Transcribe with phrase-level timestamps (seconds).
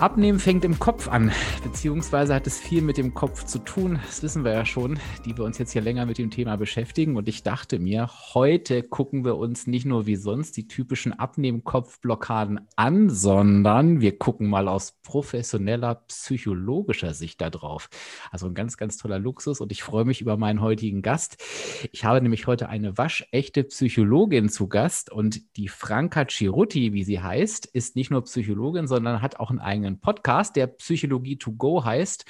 [0.00, 1.32] Abnehmen fängt im Kopf an,
[1.64, 3.98] beziehungsweise hat es viel mit dem Kopf zu tun.
[4.06, 7.16] Das wissen wir ja schon, die wir uns jetzt hier länger mit dem Thema beschäftigen.
[7.16, 12.60] Und ich dachte mir, heute gucken wir uns nicht nur wie sonst die typischen Abnehmen-Kopfblockaden
[12.76, 17.90] an, sondern wir gucken mal aus professioneller psychologischer Sicht darauf.
[18.30, 21.42] Also ein ganz, ganz toller Luxus und ich freue mich über meinen heutigen Gast.
[21.90, 27.20] Ich habe nämlich heute eine waschechte Psychologin zu Gast und die Franka Cirutti, wie sie
[27.20, 31.52] heißt, ist nicht nur Psychologin, sondern hat auch einen eigenen eigenen Podcast, der Psychologie to
[31.52, 32.24] go heißt.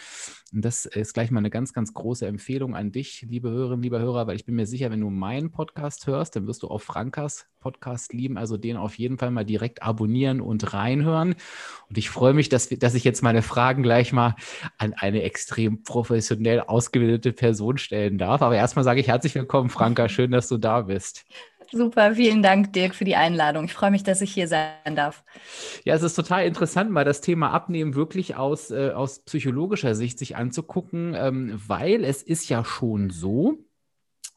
[0.52, 3.98] Und das ist gleich mal eine ganz, ganz große Empfehlung an dich, liebe Hörerinnen, lieber
[3.98, 6.80] Hörer, weil ich bin mir sicher, wenn du meinen Podcast hörst, dann wirst du auch
[6.80, 8.38] Frankas Podcast lieben.
[8.38, 11.34] Also den auf jeden Fall mal direkt abonnieren und reinhören.
[11.88, 14.36] Und ich freue mich, dass, dass ich jetzt meine Fragen gleich mal
[14.78, 18.40] an eine extrem professionell ausgebildete Person stellen darf.
[18.40, 20.08] Aber erstmal sage ich herzlich willkommen, Franka.
[20.08, 21.26] Schön, dass du da bist.
[21.70, 23.66] Super, vielen Dank, Dirk, für die Einladung.
[23.66, 25.22] Ich freue mich, dass ich hier sein darf.
[25.84, 30.18] Ja, es ist total interessant, mal das Thema Abnehmen wirklich aus, äh, aus psychologischer Sicht
[30.18, 33.58] sich anzugucken, ähm, weil es ist ja schon so,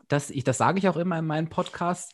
[0.09, 2.11] dass ich, das sage ich auch immer in meinen Podcasts,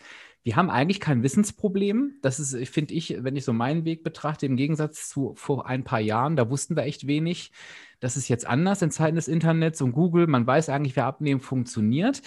[0.47, 2.19] wir haben eigentlich kein Wissensproblem.
[2.21, 5.83] Das ist, finde ich, wenn ich so meinen Weg betrachte, im Gegensatz zu vor ein
[5.83, 7.51] paar Jahren, da wussten wir echt wenig.
[7.99, 10.25] Das ist jetzt anders in Zeiten des Internets und Google.
[10.25, 12.21] Man weiß eigentlich, wie Abnehmen funktioniert.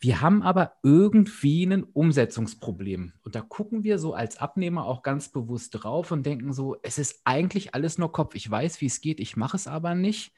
[0.00, 3.12] Wir haben aber irgendwie ein Umsetzungsproblem.
[3.22, 6.96] Und da gucken wir so als Abnehmer auch ganz bewusst drauf und denken so, es
[6.96, 8.34] ist eigentlich alles nur Kopf.
[8.34, 10.32] Ich weiß, wie es geht, ich mache es aber nicht.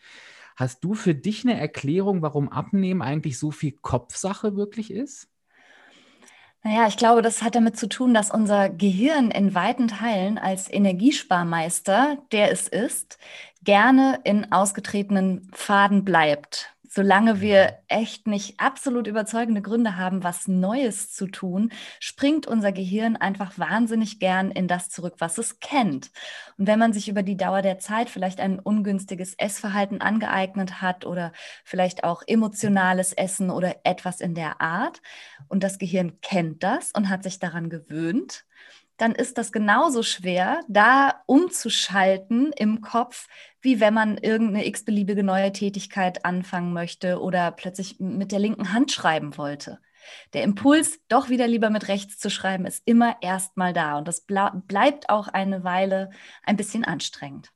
[0.57, 5.29] Hast du für dich eine Erklärung, warum Abnehmen eigentlich so viel Kopfsache wirklich ist?
[6.63, 10.71] Naja, ich glaube, das hat damit zu tun, dass unser Gehirn in weiten Teilen als
[10.71, 13.19] Energiesparmeister, der es ist,
[13.65, 21.13] gerne in ausgetretenen Pfaden bleibt solange wir echt nicht absolut überzeugende Gründe haben, was Neues
[21.13, 21.71] zu tun,
[22.01, 26.11] springt unser Gehirn einfach wahnsinnig gern in das zurück, was es kennt.
[26.59, 31.07] Und wenn man sich über die Dauer der Zeit vielleicht ein ungünstiges Essverhalten angeeignet hat
[31.07, 31.33] oder
[31.65, 35.01] vielleicht auch emotionales Essen oder etwas in der Art
[35.47, 38.45] und das Gehirn kennt das und hat sich daran gewöhnt,
[39.01, 43.29] dann ist das genauso schwer, da umzuschalten im Kopf,
[43.63, 48.93] wie wenn man irgendeine x-beliebige neue Tätigkeit anfangen möchte oder plötzlich mit der linken Hand
[48.93, 49.79] schreiben wollte.
[50.35, 54.27] Der Impuls, doch wieder lieber mit rechts zu schreiben, ist immer erstmal da und das
[54.27, 56.11] bleibt auch eine Weile
[56.43, 57.51] ein bisschen anstrengend.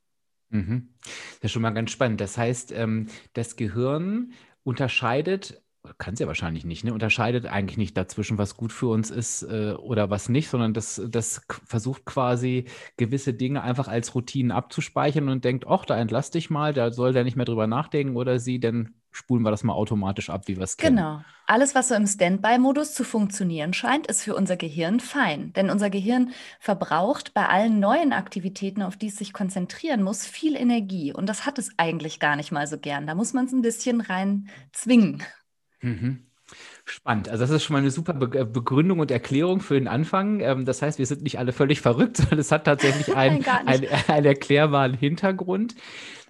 [0.49, 0.95] Mhm.
[1.03, 2.21] Das ist schon mal ganz spannend.
[2.21, 5.61] Das heißt, ähm, das Gehirn unterscheidet
[5.97, 6.93] kann es ja wahrscheinlich nicht, ne?
[6.93, 11.01] unterscheidet eigentlich nicht dazwischen, was gut für uns ist äh, oder was nicht, sondern das,
[11.07, 12.65] das versucht quasi
[12.97, 17.13] gewisse Dinge einfach als Routinen abzuspeichern und denkt, ach, da entlass dich mal, da soll
[17.13, 20.57] der nicht mehr drüber nachdenken oder sie, dann spulen wir das mal automatisch ab, wie
[20.57, 20.97] wir es kennen.
[20.97, 21.21] Genau.
[21.47, 25.53] Alles, was so im Standby-Modus zu funktionieren scheint, ist für unser Gehirn fein.
[25.53, 30.55] Denn unser Gehirn verbraucht bei allen neuen Aktivitäten, auf die es sich konzentrieren muss, viel
[30.55, 31.13] Energie.
[31.13, 33.07] Und das hat es eigentlich gar nicht mal so gern.
[33.07, 35.23] Da muss man es ein bisschen rein zwingen.
[35.85, 36.19] Mhm.
[36.83, 37.29] Spannend.
[37.29, 40.39] Also das ist schon mal eine super Be Begründung und Erklärung für den Anfang.
[40.41, 43.87] Ähm, das heißt, wir sind nicht alle völlig verrückt, sondern es hat tatsächlich einen, einen,
[44.07, 45.75] einen erklärbaren Hintergrund.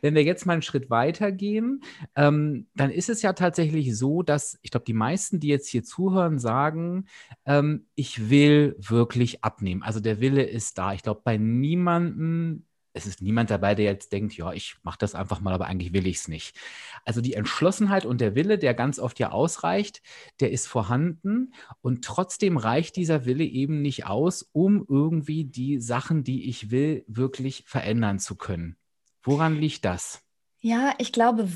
[0.01, 1.81] Wenn wir jetzt mal einen Schritt weiter gehen,
[2.15, 5.83] ähm, dann ist es ja tatsächlich so, dass ich glaube, die meisten, die jetzt hier
[5.83, 7.05] zuhören, sagen,
[7.45, 9.83] ähm, ich will wirklich abnehmen.
[9.83, 10.93] Also der Wille ist da.
[10.93, 12.63] Ich glaube, bei niemandem
[12.95, 15.93] es ist niemand dabei, der jetzt denkt, ja, ich mache das einfach mal, aber eigentlich
[15.93, 16.57] will ich es nicht.
[17.03, 20.01] Also die Entschlossenheit und der Wille, der ganz oft ja ausreicht,
[20.39, 26.23] der ist vorhanden und trotzdem reicht dieser Wille eben nicht aus, um irgendwie die Sachen,
[26.23, 28.77] die ich will, wirklich verändern zu können.
[29.23, 30.21] Woran liegt das?
[30.61, 31.49] Ja, ich glaube,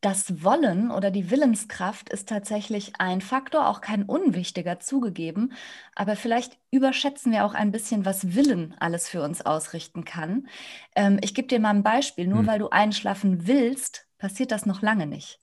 [0.00, 5.52] das Wollen oder die Willenskraft ist tatsächlich ein Faktor, auch kein unwichtiger zugegeben.
[5.94, 10.48] Aber vielleicht überschätzen wir auch ein bisschen, was Willen alles für uns ausrichten kann.
[10.94, 12.26] Ähm, ich gebe dir mal ein Beispiel.
[12.26, 12.46] Nur hm.
[12.46, 15.40] weil du einschlafen willst, passiert das noch lange nicht.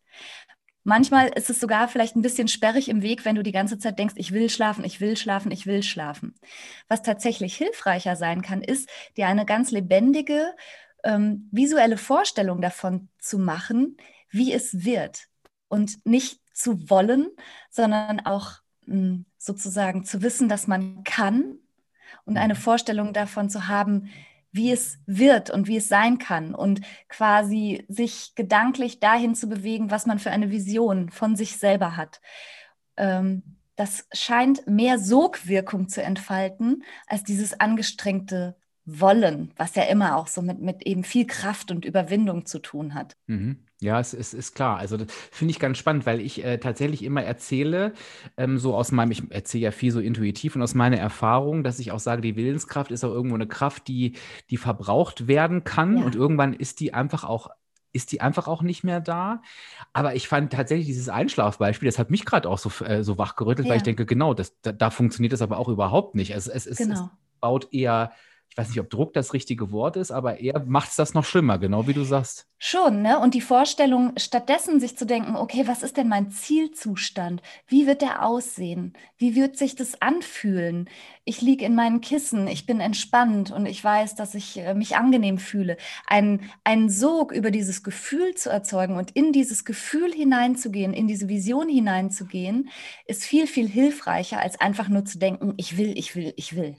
[0.85, 3.97] Manchmal ist es sogar vielleicht ein bisschen sperrig im Weg, wenn du die ganze Zeit
[3.97, 6.35] denkst, ich will schlafen, ich will schlafen, ich will schlafen.
[6.89, 10.53] Was tatsächlich hilfreicher sein kann, ist, dir eine ganz lebendige,
[11.05, 13.95] ähm, visuelle Vorstellung davon zu machen,
[14.33, 15.27] wie es wird
[15.69, 17.29] und nicht zu wollen,
[17.69, 18.51] sondern auch
[18.85, 21.57] mh, hm, sozusagen zu wissen, dass man kann
[22.25, 22.59] und eine mhm.
[22.59, 24.09] Vorstellung davon zu haben,
[24.51, 29.89] wie es wird und wie es sein kann und quasi sich gedanklich dahin zu bewegen,
[29.89, 32.21] was man für eine Vision von sich selber hat.
[32.95, 40.27] Ähm, das scheint mehr Sogwirkung zu entfalten als dieses angestrengte Wollen, was ja immer auch
[40.27, 43.15] so mit, mit eben viel Kraft und Überwindung zu tun hat.
[43.27, 43.59] Mhm.
[43.83, 44.77] Ja, es ist, ist klar.
[44.77, 47.93] Also das finde ich ganz spannend, weil ich äh, tatsächlich immer erzähle,
[48.37, 51.79] ähm, so aus meinem, ich erzähle ja viel so intuitiv und aus meiner Erfahrung, dass
[51.79, 54.13] ich auch sage, die Willenskraft ist auch irgendwo eine Kraft, die,
[54.49, 56.05] die verbraucht werden kann ja.
[56.05, 57.49] und irgendwann ist die einfach auch
[57.95, 59.43] ist die einfach auch nicht mehr da.
[59.93, 63.67] Aber ich fand tatsächlich dieses Einschlafbeispiel, das hat mich gerade auch so, äh, so wachgerüttelt,
[63.67, 63.69] ja.
[63.69, 66.33] weil ich denke, genau, das, da, da, funktioniert das aber auch überhaupt nicht.
[66.33, 66.93] Also es, es, genau.
[66.95, 67.09] es
[67.39, 68.11] baut eher
[68.53, 71.25] ich weiß nicht, ob Druck das richtige Wort ist, aber er macht es das noch
[71.25, 72.45] schlimmer, genau wie du sagst.
[72.59, 73.17] Schon, ne?
[73.17, 77.41] Und die Vorstellung, stattdessen sich zu denken, okay, was ist denn mein Zielzustand?
[77.65, 78.93] Wie wird der aussehen?
[79.17, 80.87] Wie wird sich das anfühlen?
[81.25, 84.97] Ich liege in meinen Kissen, ich bin entspannt und ich weiß, dass ich äh, mich
[84.97, 85.75] angenehm fühle.
[86.05, 91.27] Ein, einen Sog über dieses Gefühl zu erzeugen und in dieses Gefühl hineinzugehen, in diese
[91.27, 92.69] Vision hineinzugehen,
[93.07, 96.75] ist viel, viel hilfreicher, als einfach nur zu denken, ich will, ich will, ich will.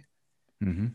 [0.61, 0.95] Mhm.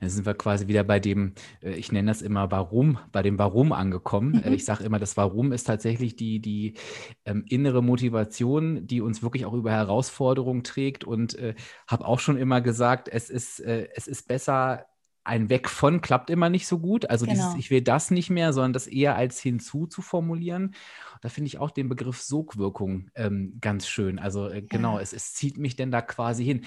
[0.00, 3.38] Dann sind wir quasi wieder bei dem, äh, ich nenne das immer Warum, bei dem
[3.38, 4.42] Warum angekommen.
[4.42, 4.54] Äh, mhm.
[4.54, 6.74] Ich sage immer, das Warum ist tatsächlich die, die
[7.24, 11.54] ähm, innere Motivation, die uns wirklich auch über Herausforderungen trägt und äh,
[11.86, 14.86] habe auch schon immer gesagt, es ist, äh, es ist besser,
[15.22, 17.08] ein Weg von klappt immer nicht so gut.
[17.10, 17.36] Also genau.
[17.36, 20.74] dieses, ich will das nicht mehr, sondern das eher als hinzu zu formulieren.
[21.20, 24.18] Da finde ich auch den Begriff Sogwirkung ähm, ganz schön.
[24.18, 25.02] Also äh, genau, ja.
[25.02, 26.64] es, es zieht mich denn da quasi hin.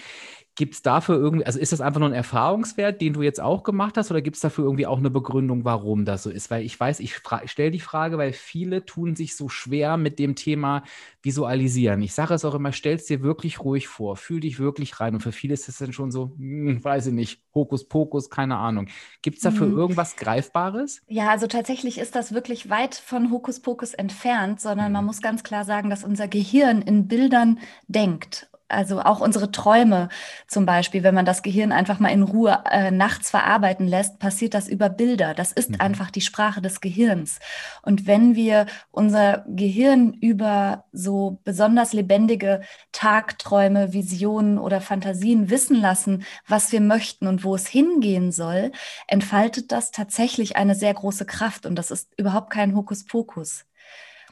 [0.56, 3.64] Gibt es dafür irgendwie, also ist das einfach nur ein Erfahrungswert, den du jetzt auch
[3.64, 6.52] gemacht hast, oder gibt es dafür irgendwie auch eine Begründung, warum das so ist?
[6.52, 7.16] Weil ich weiß, ich,
[7.46, 10.84] stelle die Frage, weil viele tun sich so schwer mit dem Thema
[11.24, 12.02] Visualisieren.
[12.04, 15.16] Ich sage es auch immer, stell es dir wirklich ruhig vor, fühl dich wirklich rein.
[15.16, 18.90] Und für viele ist es dann schon so, hm, weiß ich nicht, Hokuspokus, keine Ahnung.
[19.24, 19.78] Gibt es dafür mhm.
[19.78, 21.02] irgendwas Greifbares?
[21.08, 24.94] Ja, also tatsächlich ist das wirklich weit von Hokuspokus entfernt, sondern mhm.
[24.94, 30.10] man muss ganz klar sagen, dass unser Gehirn in Bildern denkt also auch unsere Träume
[30.48, 34.54] zum Beispiel, wenn man das Gehirn einfach mal in Ruhe äh, nachts verarbeiten lässt, passiert
[34.54, 35.34] das über Bilder.
[35.34, 35.82] Das ist mhm.
[35.82, 37.40] einfach die Sprache des Gehirns.
[37.82, 42.62] Und wenn wir unser Gehirn über so besonders lebendige
[42.92, 48.72] Tagträume, Visionen oder Fantasien wissen lassen, was wir möchten und wo es hingehen soll,
[49.08, 51.66] entfaltet das tatsächlich eine sehr große Kraft.
[51.66, 53.66] Und das ist überhaupt kein Hokuspokus.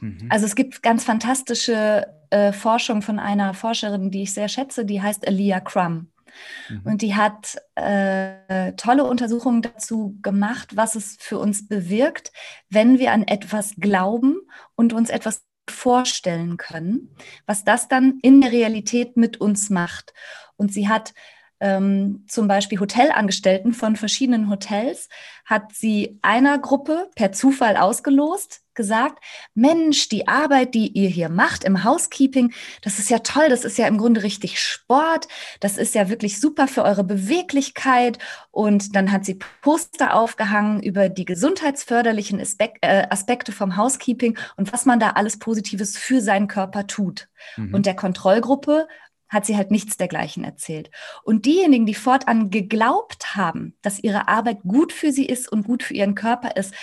[0.02, 0.26] Mhm.
[0.28, 5.00] Also es gibt ganz fantastische äh, Forschung von einer Forscherin, die ich sehr schätze, die
[5.00, 6.10] heißt Elia Crum.
[6.68, 6.80] Mhm.
[6.84, 12.32] Und die hat äh, tolle Untersuchungen dazu gemacht, was es für uns bewirkt,
[12.68, 14.40] wenn wir an etwas glauben
[14.74, 17.14] und uns etwas vorstellen können,
[17.46, 20.12] was das dann in der Realität mit uns macht.
[20.56, 21.14] Und sie hat
[21.62, 25.08] ähm, zum Beispiel Hotelangestellten von verschiedenen Hotels,
[25.44, 29.22] hat sie einer Gruppe per Zufall ausgelost, gesagt,
[29.54, 33.78] Mensch, die Arbeit, die ihr hier macht im Housekeeping, das ist ja toll, das ist
[33.78, 35.28] ja im Grunde richtig Sport,
[35.60, 38.18] das ist ja wirklich super für eure Beweglichkeit.
[38.50, 42.42] Und dann hat sie Poster aufgehangen über die gesundheitsförderlichen
[42.80, 47.28] äh, Aspekte vom Housekeeping und was man da alles Positives für seinen Körper tut.
[47.56, 47.74] Mhm.
[47.74, 48.88] Und der Kontrollgruppe
[49.32, 50.90] hat sie halt nichts dergleichen erzählt.
[51.24, 55.82] Und diejenigen, die fortan geglaubt haben, dass ihre Arbeit gut für sie ist und gut
[55.82, 56.74] für ihren Körper ist,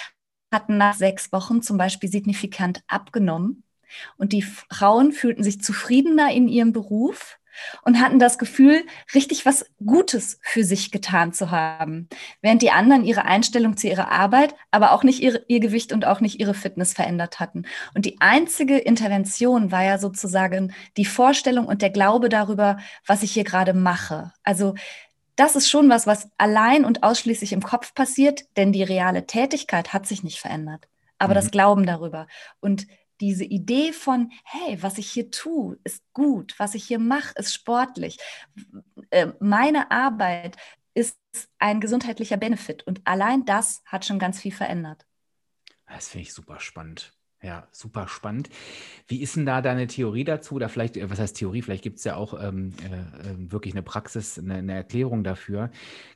[0.51, 3.63] hatten nach sechs Wochen zum Beispiel signifikant abgenommen.
[4.17, 7.38] Und die Frauen fühlten sich zufriedener in ihrem Beruf
[7.83, 12.09] und hatten das Gefühl, richtig was Gutes für sich getan zu haben,
[12.41, 16.05] während die anderen ihre Einstellung zu ihrer Arbeit, aber auch nicht ihre, ihr Gewicht und
[16.05, 17.63] auch nicht ihre Fitness verändert hatten.
[17.93, 23.31] Und die einzige Intervention war ja sozusagen die Vorstellung und der Glaube darüber, was ich
[23.31, 24.31] hier gerade mache.
[24.43, 24.75] Also
[25.39, 29.93] das ist schon was, was allein und ausschließlich im Kopf passiert, denn die reale Tätigkeit
[29.93, 30.87] hat sich nicht verändert.
[31.17, 31.35] Aber mhm.
[31.35, 32.27] das Glauben darüber.
[32.59, 32.87] Und
[33.21, 37.53] diese Idee von, hey, was ich hier tue, ist gut, was ich hier mache, ist
[37.53, 38.17] sportlich.
[39.09, 40.57] Äh, meine Arbeit
[40.93, 41.17] ist
[41.59, 45.05] ein gesundheitlicher Benefit und allein das hat schon ganz viel verändert.
[45.87, 47.18] Das finde ich super spannend.
[47.41, 48.49] Ja, super spannend.
[49.07, 50.55] Wie ist denn da deine Theorie dazu?
[50.55, 51.61] Oder vielleicht, äh, was heißt Theorie?
[51.61, 55.71] Vielleicht gibt es ja auch ähm, äh, ähm, wirklich eine Praxis, eine, eine, Erklärung dafür.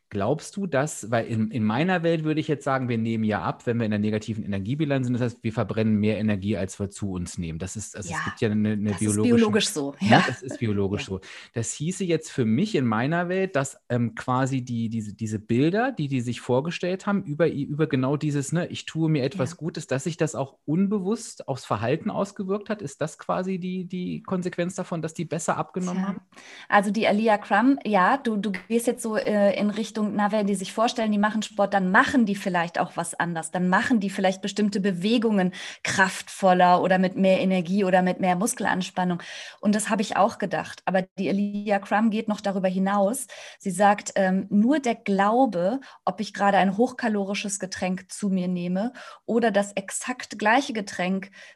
[0.10, 3.42] Glaubst du, dass, weil in, in meiner Welt würde ich jetzt sagen, wir nehmen ja
[3.42, 5.14] ab, wenn wir in der negativen Energiebilanz sind.
[5.14, 7.58] Das heißt, wir verbrennen mehr Energie, als wir zu uns nehmen.
[7.58, 9.34] Das ist, also ja, es gibt ja eine, eine das biologische.
[9.34, 9.96] Ist biologisch so.
[10.02, 10.10] Ja.
[10.10, 10.24] ja.
[10.28, 11.08] das ist biologisch ja.
[11.08, 11.22] so.
[11.54, 15.92] Das hieße jetzt für mich in meiner Welt, dass ähm, quasi die, diese, diese Bilder,
[15.92, 19.88] die die sich vorgestellt haben, über, über genau dieses, ne, ich tue mir etwas Gutes,
[19.88, 22.82] dass sich das auch unbewusst unbewusst aufs Verhalten ausgewirkt hat?
[22.82, 26.08] Ist das quasi die, die Konsequenz davon, dass die besser abgenommen Tja.
[26.08, 26.22] haben?
[26.70, 30.48] Also die Alia Crum, ja, du, du gehst jetzt so äh, in Richtung, na, wenn
[30.48, 33.52] die sich vorstellen, die machen Sport, dann machen die vielleicht auch was anders.
[33.52, 35.54] Dann machen die vielleicht bestimmte Bewegungen
[35.84, 39.22] kraftvoller oder mit mehr Energie oder mit mehr Muskelanspannung.
[39.60, 40.82] Und das habe ich auch gedacht.
[40.86, 43.28] Aber die Alia Crum geht noch darüber hinaus.
[43.60, 48.94] Sie sagt, ähm, nur der Glaube, ob ich gerade ein hochkalorisches Getränk zu mir nehme
[49.26, 51.03] oder das exakt gleiche Getränk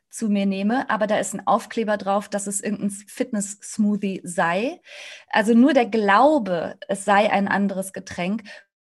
[0.09, 4.81] zu mir nehme, aber da ist ein Aufkleber drauf, dass es irgendein Fitness-Smoothie sei.
[5.29, 8.43] Also nur der Glaube, es sei ein anderes Getränk,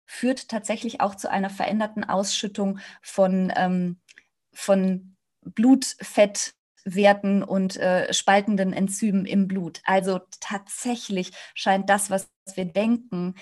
[0.06, 4.00] führt tatsächlich auch zu einer veränderten Ausschüttung von, ähm,
[4.54, 9.82] von Blutfettwerten und äh, spaltenden Enzymen im Blut.
[9.84, 13.34] Also tatsächlich scheint das, was wir denken,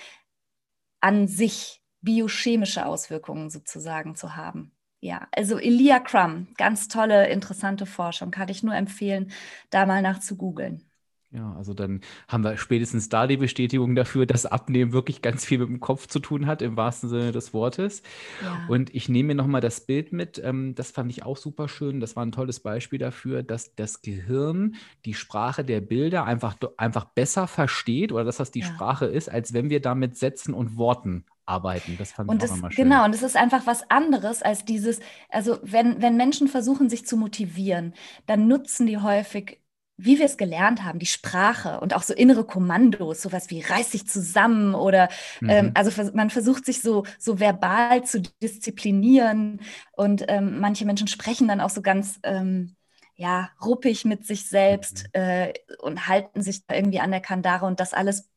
[0.99, 4.76] an sich biochemische Auswirkungen sozusagen zu haben.
[4.99, 9.31] Ja, also Elia Crum, ganz tolle, interessante Forschung, kann ich nur empfehlen,
[9.69, 10.87] da mal nach zu googeln.
[11.29, 15.59] Ja, also dann haben wir spätestens da die Bestätigung dafür, dass Abnehmen wirklich ganz viel
[15.59, 18.01] mit dem Kopf zu tun hat, im wahrsten Sinne des Wortes.
[18.41, 18.65] Ja.
[18.69, 21.99] Und ich nehme mir nochmal das Bild mit, ähm, das fand ich auch super schön.
[21.99, 27.05] Das war ein tolles Beispiel dafür, dass das Gehirn die Sprache der Bilder einfach, einfach
[27.05, 28.67] besser versteht oder dass das die ja.
[28.67, 31.95] Sprache ist, als wenn wir da mit Sätzen und Worten arbeiten.
[31.97, 32.85] Das fand und ich auch nochmal schön.
[32.85, 34.99] Genau, und es ist einfach was anderes als dieses,
[35.29, 37.93] also wenn, wenn Menschen versuchen, sich zu motivieren,
[38.25, 39.59] dann nutzen die häufig
[39.99, 43.89] wie wir es gelernt haben, die Sprache und auch so innere Kommandos, sowas wie reiß
[43.89, 45.09] dich zusammen oder
[45.41, 45.49] ähm, mhm.
[45.49, 49.59] ähm, also man versucht sich so, so verbal zu disziplinieren
[49.93, 52.75] und ähm, manche Menschen sprechen dann auch so ganz ähm,
[53.15, 55.21] ja, ruppig mit sich selbst mhm.
[55.21, 58.29] äh, und halten sich da irgendwie an der Kandare und das alles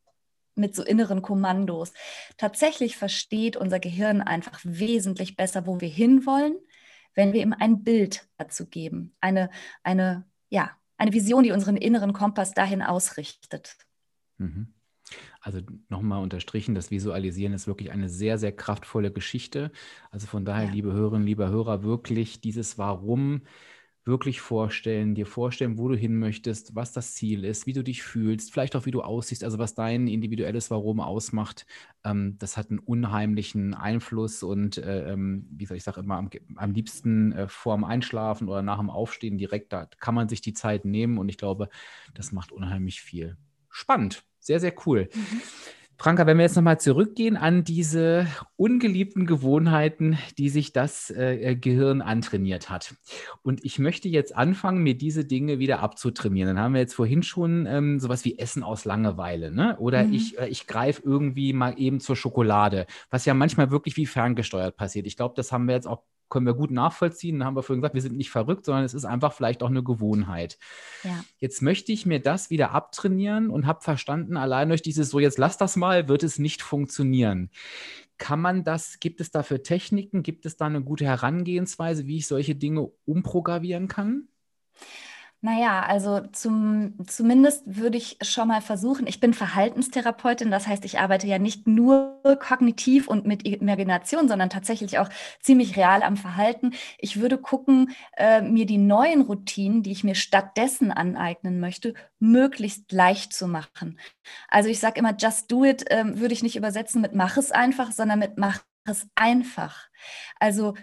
[0.60, 1.92] mit so inneren Kommandos.
[2.36, 6.56] Tatsächlich versteht unser Gehirn einfach wesentlich besser, wo wir hinwollen,
[7.14, 9.16] wenn wir ihm ein Bild dazu geben.
[9.20, 9.50] Eine,
[9.82, 13.76] eine, ja, eine Vision, die unseren inneren Kompass dahin ausrichtet.
[14.38, 14.74] Mhm.
[15.40, 19.72] Also nochmal unterstrichen, das Visualisieren ist wirklich eine sehr, sehr kraftvolle Geschichte.
[20.10, 20.70] Also von daher, ja.
[20.70, 23.42] liebe Hörerinnen, lieber Hörer, wirklich dieses Warum
[24.04, 28.02] wirklich vorstellen, dir vorstellen, wo du hin möchtest, was das Ziel ist, wie du dich
[28.02, 31.66] fühlst, vielleicht auch wie du aussiehst, also was dein individuelles Warum ausmacht,
[32.04, 36.30] ähm, das hat einen unheimlichen Einfluss und äh, ähm, wie soll ich sagen, immer am,
[36.56, 40.40] am liebsten äh, vor dem Einschlafen oder nach dem Aufstehen direkt, da kann man sich
[40.40, 41.68] die Zeit nehmen und ich glaube,
[42.14, 43.36] das macht unheimlich viel.
[43.68, 45.08] Spannend, sehr, sehr cool.
[45.14, 45.42] Mhm.
[46.00, 48.26] Franka, wenn wir jetzt nochmal zurückgehen an diese
[48.56, 52.94] ungeliebten Gewohnheiten, die sich das äh, Gehirn antrainiert hat.
[53.42, 56.56] Und ich möchte jetzt anfangen, mir diese Dinge wieder abzutrainieren.
[56.56, 59.50] Dann haben wir jetzt vorhin schon ähm, sowas wie Essen aus Langeweile.
[59.50, 59.76] Ne?
[59.78, 60.14] Oder mhm.
[60.14, 64.78] ich, äh, ich greife irgendwie mal eben zur Schokolade, was ja manchmal wirklich wie ferngesteuert
[64.78, 65.06] passiert.
[65.06, 67.40] Ich glaube, das haben wir jetzt auch können wir gut nachvollziehen.
[67.40, 69.68] Da haben wir vorhin gesagt, wir sind nicht verrückt, sondern es ist einfach vielleicht auch
[69.68, 70.58] eine Gewohnheit.
[71.04, 71.24] Ja.
[71.38, 75.38] Jetzt möchte ich mir das wieder abtrainieren und habe verstanden, allein durch dieses so, jetzt
[75.38, 77.50] lass das mal, wird es nicht funktionieren.
[78.16, 82.26] Kann man das, gibt es dafür Techniken, gibt es da eine gute Herangehensweise, wie ich
[82.26, 84.28] solche Dinge umprogrammieren kann?
[85.42, 90.98] Naja, also zum, zumindest würde ich schon mal versuchen, ich bin Verhaltenstherapeutin, das heißt, ich
[90.98, 95.08] arbeite ja nicht nur kognitiv und mit Imagination, sondern tatsächlich auch
[95.40, 96.72] ziemlich real am Verhalten.
[96.98, 102.92] Ich würde gucken, äh, mir die neuen Routinen, die ich mir stattdessen aneignen möchte, möglichst
[102.92, 103.98] leicht zu machen.
[104.48, 107.50] Also ich sage immer, just do it äh, würde ich nicht übersetzen mit mach es
[107.50, 109.88] einfach, sondern mit mach es einfach.
[110.38, 110.74] Also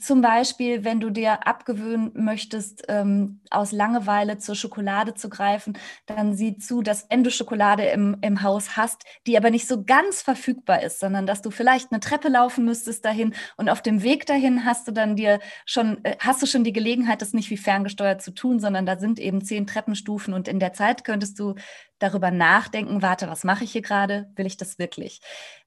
[0.00, 6.34] zum Beispiel, wenn du dir abgewöhnen möchtest, ähm, aus Langeweile zur Schokolade zu greifen, dann
[6.34, 10.22] sieh zu, dass wenn du Schokolade im, im Haus hast, die aber nicht so ganz
[10.22, 14.26] verfügbar ist, sondern dass du vielleicht eine Treppe laufen müsstest dahin und auf dem Weg
[14.26, 17.56] dahin hast du dann dir schon, äh, hast du schon die Gelegenheit, das nicht wie
[17.56, 21.54] ferngesteuert zu tun, sondern da sind eben zehn Treppenstufen und in der Zeit könntest du
[22.02, 24.30] darüber nachdenken, warte, was mache ich hier gerade?
[24.36, 25.20] Will ich das wirklich?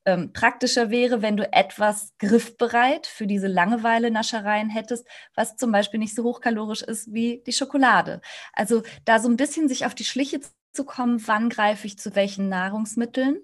[0.06, 6.16] Ähm, praktischer wäre, wenn du etwas griffbereit für diese Langeweile-Naschereien hättest, was zum Beispiel nicht
[6.16, 8.22] so hochkalorisch ist wie die Schokolade.
[8.54, 10.42] Also da so ein bisschen sich auf die Schliche
[10.74, 13.38] zu kommen, wann greife ich zu welchen Nahrungsmitteln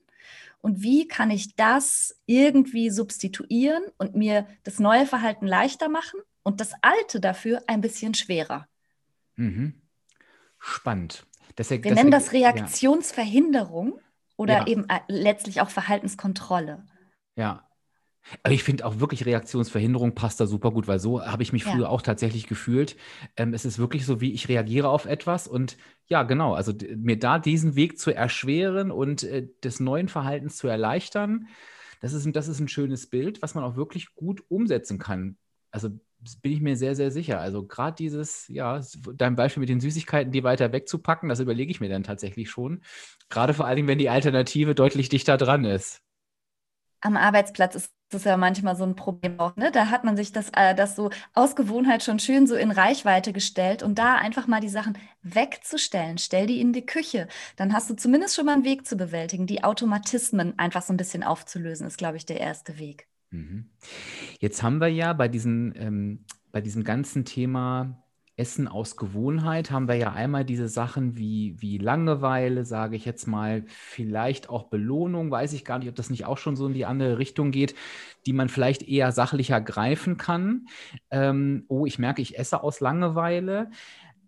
[0.59, 6.61] und wie kann ich das irgendwie substituieren und mir das neue Verhalten leichter machen und
[6.61, 8.67] das alte dafür ein bisschen schwerer.
[9.35, 9.81] Mhm.
[10.59, 11.25] Spannend.
[11.55, 14.03] Das, Wir das, nennen das Reaktionsverhinderung ja.
[14.37, 14.67] oder ja.
[14.67, 16.85] eben äh, letztlich auch Verhaltenskontrolle.
[17.35, 17.67] Ja.
[18.43, 21.63] Aber ich finde auch wirklich Reaktionsverhinderung passt da super gut, weil so habe ich mich
[21.63, 21.89] früher ja.
[21.89, 22.95] auch tatsächlich gefühlt.
[23.35, 25.77] Ähm, es ist wirklich so, wie ich reagiere auf etwas und
[26.07, 30.67] ja, genau, also mir da diesen Weg zu erschweren und äh, des neuen Verhaltens zu
[30.67, 31.47] erleichtern,
[32.01, 35.37] das ist, das ist ein schönes Bild, was man auch wirklich gut umsetzen kann.
[35.71, 35.89] Also
[36.41, 37.39] bin ich mir sehr, sehr sicher.
[37.39, 38.81] Also gerade dieses, ja,
[39.15, 42.81] dein Beispiel mit den Süßigkeiten, die weiter wegzupacken, das überlege ich mir dann tatsächlich schon.
[43.29, 46.01] Gerade vor allen Dingen, wenn die Alternative deutlich dichter dran ist.
[47.01, 49.55] Am Arbeitsplatz ist das ja manchmal so ein Problem auch.
[49.55, 49.71] Ne?
[49.71, 53.33] Da hat man sich das, äh, das so aus Gewohnheit schon schön so in Reichweite
[53.33, 56.17] gestellt und da einfach mal die Sachen wegzustellen.
[56.17, 57.27] Stell die in die Küche.
[57.55, 59.47] Dann hast du zumindest schon mal einen Weg zu bewältigen.
[59.47, 63.07] Die Automatismen einfach so ein bisschen aufzulösen, ist, glaube ich, der erste Weg.
[63.31, 63.69] Mhm.
[64.39, 68.03] Jetzt haben wir ja bei, diesen, ähm, bei diesem ganzen Thema
[68.37, 73.27] Essen aus Gewohnheit haben wir ja einmal diese Sachen wie, wie Langeweile, sage ich jetzt
[73.27, 76.73] mal, vielleicht auch Belohnung, weiß ich gar nicht, ob das nicht auch schon so in
[76.73, 77.75] die andere Richtung geht,
[78.25, 80.67] die man vielleicht eher sachlicher greifen kann.
[81.11, 83.69] Ähm, oh, ich merke, ich esse aus Langeweile.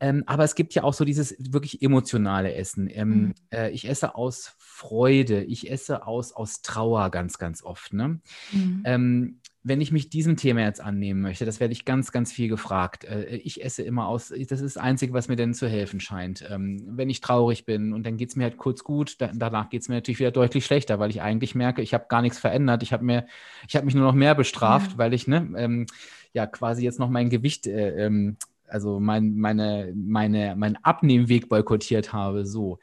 [0.04, 2.90] Ähm, aber es gibt ja auch so dieses wirklich emotionale Essen.
[2.92, 3.34] Ähm, mhm.
[3.52, 7.94] äh, ich esse aus Freude, ich esse aus, aus Trauer ganz, ganz oft.
[7.94, 8.20] Ne?
[8.52, 8.82] Mhm.
[8.84, 12.50] Ähm, wenn ich mich diesem Thema jetzt annehmen möchte, das werde ich ganz, ganz viel
[12.50, 13.06] gefragt.
[13.06, 16.46] Äh, ich esse immer aus, das ist das Einzige, was mir denn zu helfen scheint.
[16.52, 19.84] Ähm, wenn ich traurig bin und dann geht es mir halt kurz gut, danach geht
[19.84, 22.84] es mir natürlich wieder deutlich schlechter, weil ich eigentlich merke, ich habe gar nichts verändert.
[22.84, 23.26] Ich habe
[23.74, 24.98] habe mich nur noch mehr bestraft, ja.
[24.98, 25.86] weil ich ne, ähm,
[26.34, 28.36] ja quasi jetzt noch mein Gewicht, äh, ähm,
[28.74, 32.46] also mein, meine, meine, meinen Abnehmweg boykottiert habe.
[32.46, 32.80] So.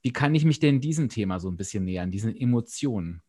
[0.00, 3.22] Wie kann ich mich denn diesem Thema so ein bisschen nähern, diesen Emotionen?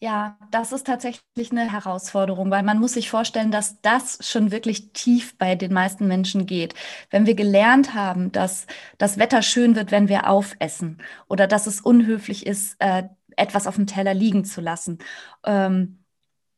[0.00, 4.92] Ja, das ist tatsächlich eine Herausforderung, weil man muss sich vorstellen, dass das schon wirklich
[4.92, 6.74] tief bei den meisten Menschen geht.
[7.10, 11.80] Wenn wir gelernt haben, dass das Wetter schön wird, wenn wir aufessen oder dass es
[11.80, 13.04] unhöflich ist, äh,
[13.36, 14.98] etwas auf dem Teller liegen zu lassen.
[15.44, 15.98] Ähm,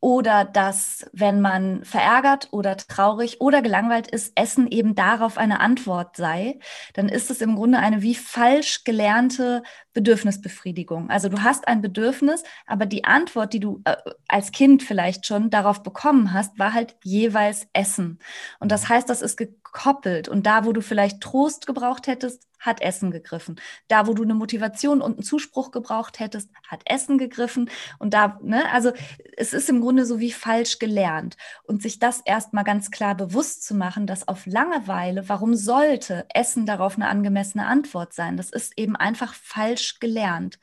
[0.01, 6.17] oder dass, wenn man verärgert oder traurig oder gelangweilt ist, Essen eben darauf eine Antwort
[6.17, 6.59] sei,
[6.93, 9.61] dann ist es im Grunde eine wie falsch gelernte
[9.93, 11.11] Bedürfnisbefriedigung.
[11.11, 13.95] Also du hast ein Bedürfnis, aber die Antwort, die du äh,
[14.27, 18.17] als Kind vielleicht schon darauf bekommen hast, war halt jeweils Essen.
[18.59, 19.37] Und das heißt, das ist
[19.71, 20.27] gekoppelt.
[20.27, 23.59] Und da, wo du vielleicht Trost gebraucht hättest, hat Essen gegriffen.
[23.87, 27.69] Da, wo du eine Motivation und einen Zuspruch gebraucht hättest, hat Essen gegriffen.
[27.97, 28.91] Und da, ne, also
[29.35, 31.37] es ist im Grunde so wie falsch gelernt.
[31.63, 36.65] Und sich das erstmal ganz klar bewusst zu machen, dass auf Langeweile, warum sollte Essen
[36.65, 38.37] darauf eine angemessene Antwort sein?
[38.37, 40.59] Das ist eben einfach falsch gelernt.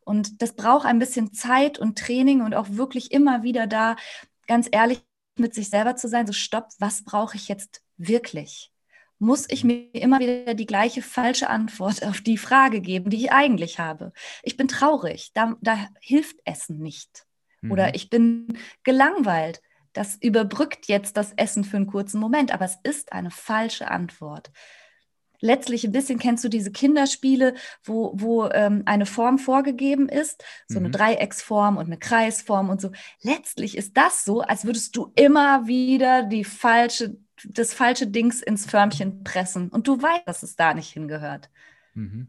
[0.00, 3.96] Und das braucht ein bisschen Zeit und Training und auch wirklich immer wieder da
[4.46, 5.02] ganz ehrlich
[5.36, 8.72] mit sich selber zu sein, so stopp, was brauche ich jetzt wirklich?
[9.18, 13.32] muss ich mir immer wieder die gleiche falsche Antwort auf die Frage geben, die ich
[13.32, 14.12] eigentlich habe.
[14.42, 17.26] Ich bin traurig, da, da hilft Essen nicht.
[17.60, 17.72] Mhm.
[17.72, 19.60] Oder ich bin gelangweilt.
[19.92, 24.52] Das überbrückt jetzt das Essen für einen kurzen Moment, aber es ist eine falsche Antwort.
[25.40, 30.78] Letztlich ein bisschen kennst du diese Kinderspiele, wo, wo ähm, eine Form vorgegeben ist, so
[30.78, 30.86] mhm.
[30.86, 32.90] eine Dreiecksform und eine Kreisform und so.
[33.22, 38.66] Letztlich ist das so, als würdest du immer wieder die falsche das falsche Dings ins
[38.66, 41.50] Förmchen pressen und du weißt, dass es da nicht hingehört.
[41.94, 42.28] Mhm.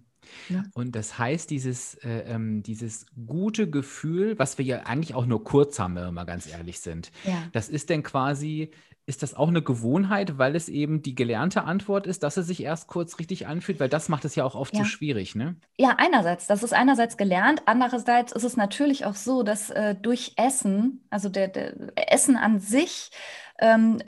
[0.49, 0.63] Ja.
[0.73, 5.43] Und das heißt, dieses, äh, ähm, dieses gute Gefühl, was wir ja eigentlich auch nur
[5.43, 7.43] kurz haben, wenn wir mal ganz ehrlich sind, ja.
[7.51, 8.71] das ist denn quasi,
[9.05, 12.61] ist das auch eine Gewohnheit, weil es eben die gelernte Antwort ist, dass es sich
[12.61, 14.81] erst kurz richtig anfühlt, weil das macht es ja auch oft ja.
[14.81, 15.55] so schwierig, ne?
[15.77, 20.33] Ja, einerseits, das ist einerseits gelernt, andererseits ist es natürlich auch so, dass äh, durch
[20.35, 23.09] Essen, also der, der Essen an sich,
[23.57, 23.99] ähm,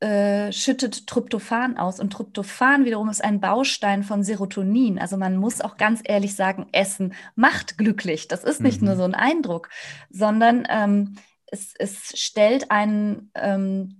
[0.00, 2.00] äh, schüttet Tryptophan aus.
[2.00, 4.98] Und Tryptophan wiederum ist ein Baustein von Serotonin.
[4.98, 8.28] Also man muss auch ganz ehrlich sagen, Essen macht glücklich.
[8.28, 8.88] Das ist nicht mhm.
[8.88, 9.70] nur so ein Eindruck,
[10.10, 13.98] sondern ähm, es, es, stellt einen, ähm,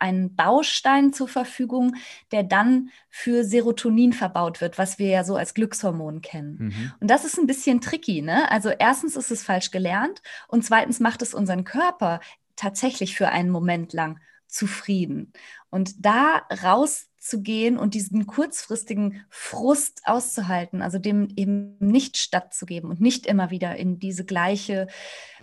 [0.00, 1.96] einen Baustein zur Verfügung,
[2.32, 6.56] der dann für Serotonin verbaut wird, was wir ja so als Glückshormon kennen.
[6.58, 6.92] Mhm.
[7.00, 8.22] Und das ist ein bisschen tricky.
[8.22, 8.50] Ne?
[8.50, 12.20] Also erstens ist es falsch gelernt und zweitens macht es unseren Körper
[12.56, 15.32] tatsächlich für einen Moment lang zufrieden.
[15.70, 23.26] Und da rauszugehen und diesen kurzfristigen Frust auszuhalten, also dem eben nicht stattzugeben und nicht
[23.26, 24.86] immer wieder in diese gleiche,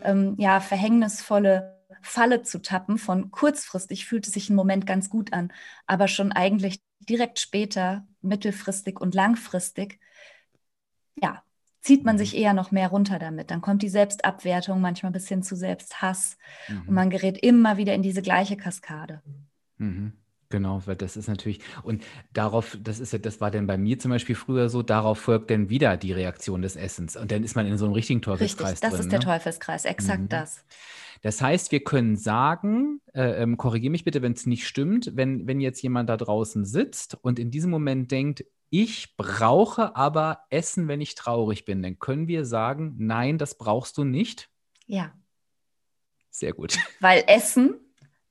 [0.03, 5.33] ähm, ja, verhängnisvolle Falle zu tappen von kurzfristig fühlt es sich ein Moment ganz gut
[5.33, 5.51] an,
[5.85, 9.99] aber schon eigentlich direkt später, mittelfristig und langfristig,
[11.21, 11.43] ja,
[11.81, 12.19] zieht man mhm.
[12.19, 13.51] sich eher noch mehr runter damit.
[13.51, 16.83] Dann kommt die Selbstabwertung manchmal bis hin zu Selbsthass mhm.
[16.87, 19.21] und man gerät immer wieder in diese gleiche Kaskade.
[19.77, 20.13] Mhm.
[20.49, 23.97] Genau, weil das ist natürlich, und darauf, das ist ja, das war denn bei mir
[23.99, 27.15] zum Beispiel früher so, darauf folgt dann wieder die Reaktion des Essens.
[27.15, 28.73] Und dann ist man in so einem richtigen Teufelskreis.
[28.73, 29.25] Richtig, das drin, ist der ne?
[29.25, 30.29] Teufelskreis, exakt mhm.
[30.29, 30.65] das.
[31.21, 35.47] Das heißt, wir können sagen, äh, ähm, korrigiere mich bitte, wenn es nicht stimmt, wenn,
[35.47, 40.87] wenn jetzt jemand da draußen sitzt und in diesem Moment denkt, ich brauche aber Essen,
[40.87, 41.83] wenn ich traurig bin.
[41.83, 44.49] Dann können wir sagen, nein, das brauchst du nicht.
[44.87, 45.11] Ja.
[46.29, 46.77] Sehr gut.
[47.01, 47.75] Weil Essen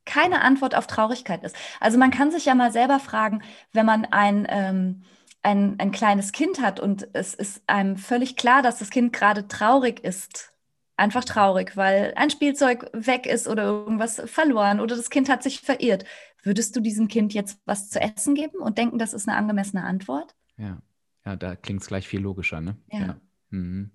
[0.07, 1.55] keine Antwort auf Traurigkeit ist.
[1.79, 5.03] Also man kann sich ja mal selber fragen, wenn man ein, ähm,
[5.43, 9.47] ein, ein kleines Kind hat und es ist einem völlig klar, dass das Kind gerade
[9.47, 10.55] traurig ist.
[11.01, 15.63] Einfach traurig, weil ein Spielzeug weg ist oder irgendwas verloren oder das Kind hat sich
[15.63, 16.05] verirrt.
[16.43, 19.83] Würdest du diesem Kind jetzt was zu essen geben und denken, das ist eine angemessene
[19.83, 20.35] Antwort?
[20.59, 20.83] Ja,
[21.25, 22.77] ja da klingt es gleich viel logischer, ne?
[22.93, 22.99] Ja.
[22.99, 23.21] ja.
[23.49, 23.93] Mhm.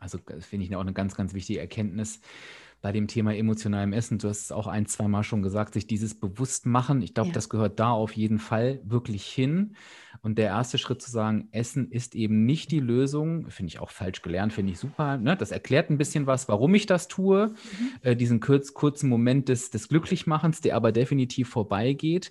[0.00, 2.20] Also das finde ich auch eine ganz, ganz wichtige Erkenntnis
[2.80, 4.18] bei dem Thema emotionalem Essen.
[4.18, 7.02] Du hast es auch ein, zwei Mal schon gesagt, sich dieses bewusst machen.
[7.02, 7.34] Ich glaube, ja.
[7.34, 9.74] das gehört da auf jeden Fall wirklich hin.
[10.20, 13.90] Und der erste Schritt zu sagen, Essen ist eben nicht die Lösung, finde ich auch
[13.90, 15.16] falsch gelernt, finde ich super.
[15.16, 15.36] Ne?
[15.36, 17.48] Das erklärt ein bisschen was, warum ich das tue.
[17.48, 17.90] Mhm.
[18.02, 22.30] Äh, diesen kurz, kurzen Moment des, des Glücklichmachens, der aber definitiv vorbeigeht.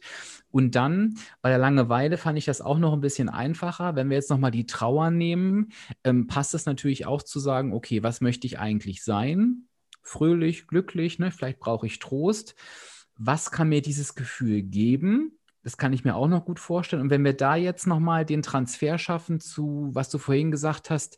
[0.50, 3.96] Und dann bei der Langeweile fand ich das auch noch ein bisschen einfacher.
[3.96, 5.70] Wenn wir jetzt nochmal die Trauer nehmen,
[6.04, 9.68] ähm, passt es natürlich auch zu sagen, okay, was möchte ich eigentlich sein?
[10.08, 11.32] Fröhlich, glücklich, ne?
[11.32, 12.56] vielleicht brauche ich Trost.
[13.16, 15.38] Was kann mir dieses Gefühl geben?
[15.64, 17.02] Das kann ich mir auch noch gut vorstellen.
[17.02, 21.18] Und wenn wir da jetzt nochmal den Transfer schaffen zu, was du vorhin gesagt hast,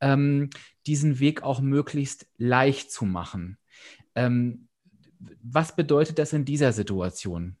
[0.00, 0.50] ähm,
[0.86, 3.58] diesen Weg auch möglichst leicht zu machen.
[4.14, 4.68] Ähm,
[5.42, 7.56] was bedeutet das in dieser Situation?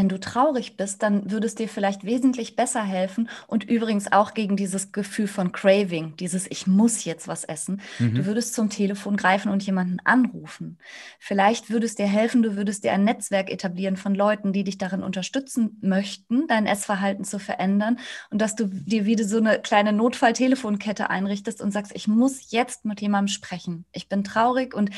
[0.00, 4.32] Wenn du traurig bist, dann würde es dir vielleicht wesentlich besser helfen und übrigens auch
[4.32, 7.82] gegen dieses Gefühl von Craving, dieses Ich muss jetzt was essen.
[7.98, 8.14] Mhm.
[8.14, 10.78] Du würdest zum Telefon greifen und jemanden anrufen.
[11.18, 14.78] Vielleicht würde es dir helfen, du würdest dir ein Netzwerk etablieren von Leuten, die dich
[14.78, 17.98] darin unterstützen möchten, dein Essverhalten zu verändern
[18.30, 22.86] und dass du dir wieder so eine kleine Notfalltelefonkette einrichtest und sagst, ich muss jetzt
[22.86, 23.84] mit jemandem sprechen.
[23.92, 24.88] Ich bin traurig und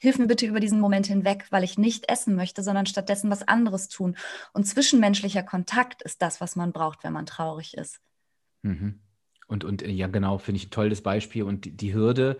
[0.00, 3.46] hilf mir bitte über diesen Moment hinweg, weil ich nicht essen möchte, sondern stattdessen was
[3.46, 4.16] anderes tun.
[4.52, 8.00] Und zwischenmenschlicher Kontakt ist das, was man braucht, wenn man traurig ist.
[8.62, 9.00] Mhm.
[9.46, 11.42] Und, und ja, genau, finde ich ein tolles Beispiel.
[11.42, 12.38] Und die, die, Hürde,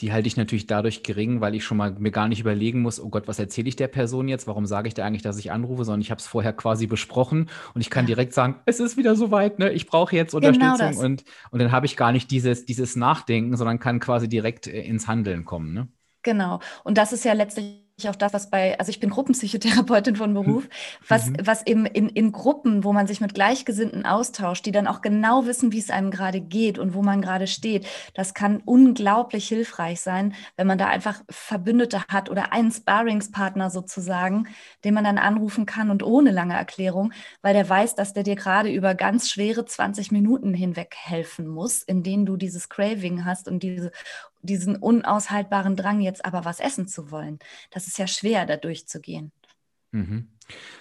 [0.00, 3.00] die halte ich natürlich dadurch gering, weil ich schon mal mir gar nicht überlegen muss,
[3.00, 4.46] oh Gott, was erzähle ich der Person jetzt?
[4.46, 5.84] Warum sage ich da eigentlich, dass ich anrufe?
[5.84, 8.14] Sondern ich habe es vorher quasi besprochen und ich kann ja.
[8.14, 9.72] direkt sagen, es ist wieder soweit, ne?
[9.72, 10.90] ich brauche jetzt genau Unterstützung.
[10.90, 14.68] Genau und, und dann habe ich gar nicht dieses, dieses Nachdenken, sondern kann quasi direkt
[14.68, 15.74] äh, ins Handeln kommen.
[15.74, 15.88] Ne?
[16.22, 16.60] Genau.
[16.84, 20.68] Und das ist ja letztlich auch das, was bei, also ich bin Gruppenpsychotherapeutin von Beruf,
[21.08, 21.36] was, mhm.
[21.44, 25.46] was eben in, in Gruppen, wo man sich mit Gleichgesinnten austauscht, die dann auch genau
[25.46, 30.00] wissen, wie es einem gerade geht und wo man gerade steht, das kann unglaublich hilfreich
[30.00, 34.48] sein, wenn man da einfach Verbündete hat oder einen Sparringspartner sozusagen,
[34.84, 38.36] den man dann anrufen kann und ohne lange Erklärung, weil der weiß, dass der dir
[38.36, 43.48] gerade über ganz schwere 20 Minuten hinweg helfen muss, in denen du dieses Craving hast
[43.48, 43.92] und diese
[44.42, 47.38] diesen unaushaltbaren Drang, jetzt aber was essen zu wollen.
[47.70, 49.32] Das ist ja schwer, da durchzugehen.
[49.92, 50.28] Mhm.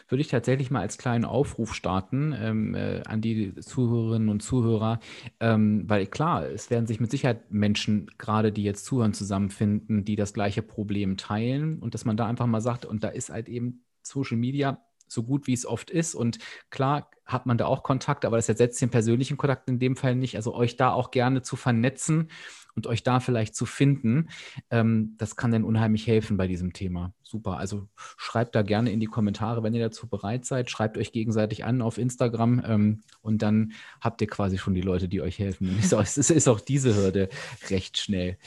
[0.07, 4.99] Würde ich tatsächlich mal als kleinen Aufruf starten ähm, äh, an die Zuhörerinnen und Zuhörer,
[5.39, 10.15] ähm, weil klar, es werden sich mit Sicherheit Menschen, gerade die jetzt zuhören, zusammenfinden, die
[10.15, 13.47] das gleiche Problem teilen und dass man da einfach mal sagt, und da ist halt
[13.47, 16.15] eben Social Media so gut wie es oft ist.
[16.15, 19.95] Und klar hat man da auch Kontakt, aber das ersetzt den persönlichen Kontakt in dem
[19.95, 20.35] Fall nicht.
[20.35, 22.29] Also euch da auch gerne zu vernetzen
[22.75, 24.29] und euch da vielleicht zu finden,
[24.69, 27.13] ähm, das kann dann unheimlich helfen bei diesem Thema.
[27.23, 27.57] Super.
[27.57, 30.69] Also schreibt da gerne in die Kommentare, wenn ihr dazu bereit seid.
[30.69, 35.07] Schreibt euch gegenseitig an auf Instagram ähm, und dann habt ihr quasi schon die Leute,
[35.07, 35.79] die euch helfen.
[36.01, 37.29] Es ist auch diese Hürde
[37.69, 38.37] recht schnell.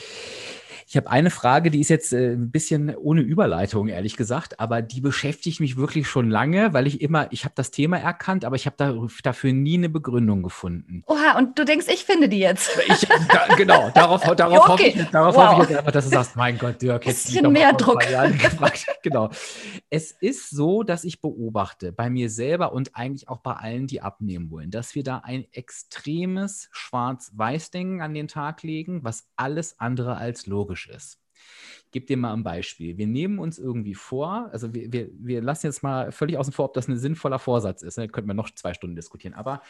[0.95, 4.81] Ich habe eine Frage, die ist jetzt äh, ein bisschen ohne Überleitung, ehrlich gesagt, aber
[4.81, 8.55] die beschäftigt mich wirklich schon lange, weil ich immer, ich habe das Thema erkannt, aber
[8.55, 11.03] ich habe da, dafür nie eine Begründung gefunden.
[11.09, 12.79] Oha, und du denkst, ich finde die jetzt.
[12.87, 14.71] Ich, da, genau, darauf, darauf, okay.
[14.71, 15.49] hoffe ich, darauf wow.
[15.49, 17.99] hoffe ich jetzt einfach, dass du sagst, mein Gott, Dirk, jetzt bisschen mehr Druck.
[18.39, 18.87] gefragt.
[19.03, 19.31] genau.
[19.91, 24.01] Es ist so, dass ich beobachte, bei mir selber und eigentlich auch bei allen, die
[24.01, 30.19] abnehmen wollen, dass wir da ein extremes Schwarz-Weiß-Denken an den Tag legen, was alles andere
[30.19, 31.21] als logisch logisch ist.
[31.87, 32.97] Ich gebe dir mal ein Beispiel.
[32.97, 36.67] Wir nehmen uns irgendwie vor, also wir, wir, wir lassen jetzt mal völlig außen vor,
[36.67, 37.99] ob das ein sinnvoller Vorsatz ist.
[37.99, 38.09] Da ne?
[38.09, 39.35] könnten wir noch zwei Stunden diskutieren.
[39.35, 39.63] Aber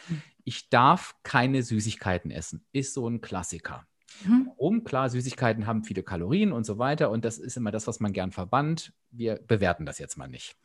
[0.43, 2.65] ich darf keine Süßigkeiten essen.
[2.71, 3.85] Ist so ein Klassiker.
[4.23, 4.47] Mhm.
[4.47, 4.83] Warum?
[4.83, 7.11] Klar, Süßigkeiten haben viele Kalorien und so weiter.
[7.11, 8.93] Und das ist immer das, was man gern verbannt.
[9.11, 10.55] Wir bewerten das jetzt mal nicht.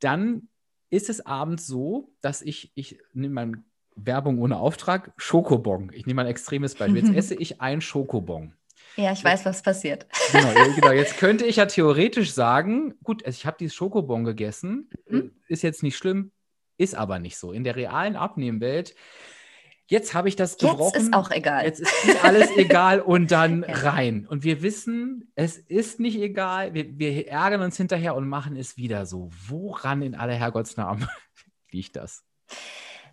[0.00, 0.48] Dann
[0.90, 3.52] ist es abends so, dass ich, ich nehme mal
[3.94, 5.90] Werbung ohne Auftrag, Schokobon.
[5.92, 7.04] Ich nehme mal ein extremes Beispiel.
[7.04, 8.54] Jetzt esse ich ein Schokobon.
[8.98, 10.06] Ja, ich weiß, was passiert.
[10.32, 14.90] Genau, genau, jetzt könnte ich ja theoretisch sagen, gut, also ich habe dieses Schokobon gegessen,
[15.08, 15.30] mhm.
[15.46, 16.32] ist jetzt nicht schlimm,
[16.78, 17.52] ist aber nicht so.
[17.52, 18.96] In der realen Abnehmwelt,
[19.86, 20.94] jetzt habe ich das gebrochen.
[20.94, 21.64] Jetzt ist auch egal.
[21.64, 23.74] Jetzt ist alles egal und dann ja.
[23.74, 24.26] rein.
[24.26, 26.74] Und wir wissen, es ist nicht egal.
[26.74, 29.30] Wir, wir ärgern uns hinterher und machen es wieder so.
[29.46, 31.08] Woran in aller Herrgottsnamen
[31.70, 32.24] liegt das?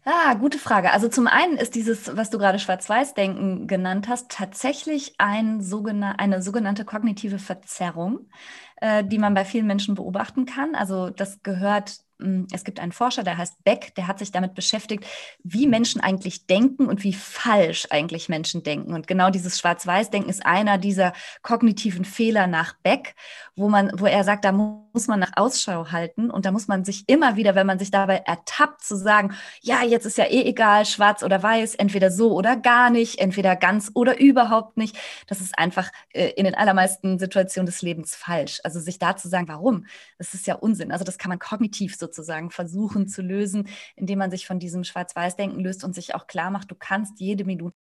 [0.08, 0.92] Ah, gute Frage.
[0.92, 6.44] Also zum einen ist dieses, was du gerade Schwarz-Weiß-Denken genannt hast, tatsächlich ein sogenan eine
[6.44, 8.30] sogenannte kognitive Verzerrung,
[8.78, 10.76] äh, die man bei vielen Menschen beobachten kann.
[10.76, 14.54] Also das gehört hm, es gibt einen Forscher, der heißt Beck, der hat sich damit
[14.54, 15.06] beschäftigt,
[15.44, 18.94] wie Menschen eigentlich denken und wie falsch eigentlich Menschen denken.
[18.94, 23.16] Und genau dieses Schwarz-Weiß-Denken ist einer dieser kognitiven Fehler nach Beck,
[23.56, 26.86] wo man, wo er sagt, da muss man nach Ausschau halten und da muss man
[26.86, 30.44] sich immer wieder, wenn man sich dabei ertappt, zu sagen, ja, jetzt ist ja eh
[30.44, 34.98] egal, schwarz oder weiß, entweder so oder gar nicht, entweder ganz oder überhaupt nicht.
[35.28, 38.62] Das ist einfach äh, in den allermeisten Situationen des Lebens falsch.
[38.64, 39.86] Also sich da zu sagen, warum,
[40.18, 40.94] das ist ja Unsinn.
[40.94, 44.84] Also das kann man kognitiv so sozusagen versuchen zu lösen, indem man sich von diesem
[44.84, 47.76] Schwarz-Weiß-Denken löst und sich auch klar macht, du kannst jede Minute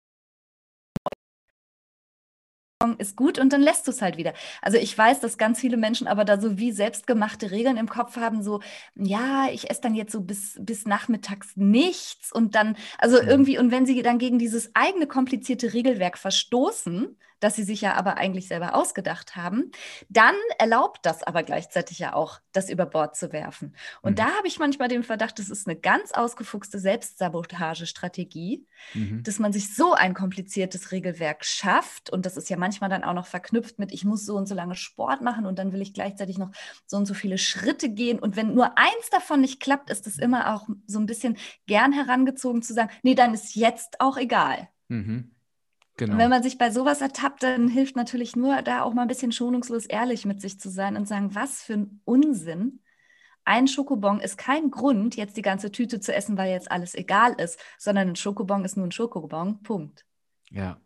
[2.99, 4.35] ist gut und dann lässt du es halt wieder.
[4.61, 8.17] Also ich weiß, dass ganz viele Menschen aber da so wie selbstgemachte Regeln im Kopf
[8.17, 8.61] haben, so,
[8.95, 13.29] ja, ich esse dann jetzt so bis, bis nachmittags nichts und dann, also mhm.
[13.29, 17.95] irgendwie, und wenn sie dann gegen dieses eigene komplizierte Regelwerk verstoßen, das sie sich ja
[17.95, 19.73] aber eigentlich selber ausgedacht haben,
[20.09, 23.75] dann erlaubt das aber gleichzeitig ja auch, das über Bord zu werfen.
[24.01, 24.17] Und mhm.
[24.17, 29.23] da habe ich manchmal den Verdacht, das ist eine ganz ausgefuchste Selbstsabotagestrategie, mhm.
[29.25, 32.11] dass man sich so ein kompliziertes Regelwerk schafft.
[32.11, 34.55] Und das ist ja manchmal dann auch noch verknüpft mit, ich muss so und so
[34.55, 36.53] lange Sport machen und dann will ich gleichzeitig noch
[36.87, 38.21] so und so viele Schritte gehen.
[38.21, 41.93] Und wenn nur eins davon nicht klappt, ist es immer auch so ein bisschen gern
[41.93, 44.69] herangezogen zu sagen, nee, dann ist jetzt auch egal.
[44.89, 45.33] Mhm.
[46.03, 46.15] Genau.
[46.15, 49.09] Und wenn man sich bei sowas ertappt, dann hilft natürlich nur, da auch mal ein
[49.09, 52.81] bisschen schonungslos ehrlich mit sich zu sein und sagen, was für ein Unsinn.
[53.45, 57.35] Ein Schokobon ist kein Grund, jetzt die ganze Tüte zu essen, weil jetzt alles egal
[57.35, 59.63] ist, sondern ein Schokobon ist nur ein Schokobon.
[59.63, 60.05] Punkt.
[60.51, 60.81] Ja.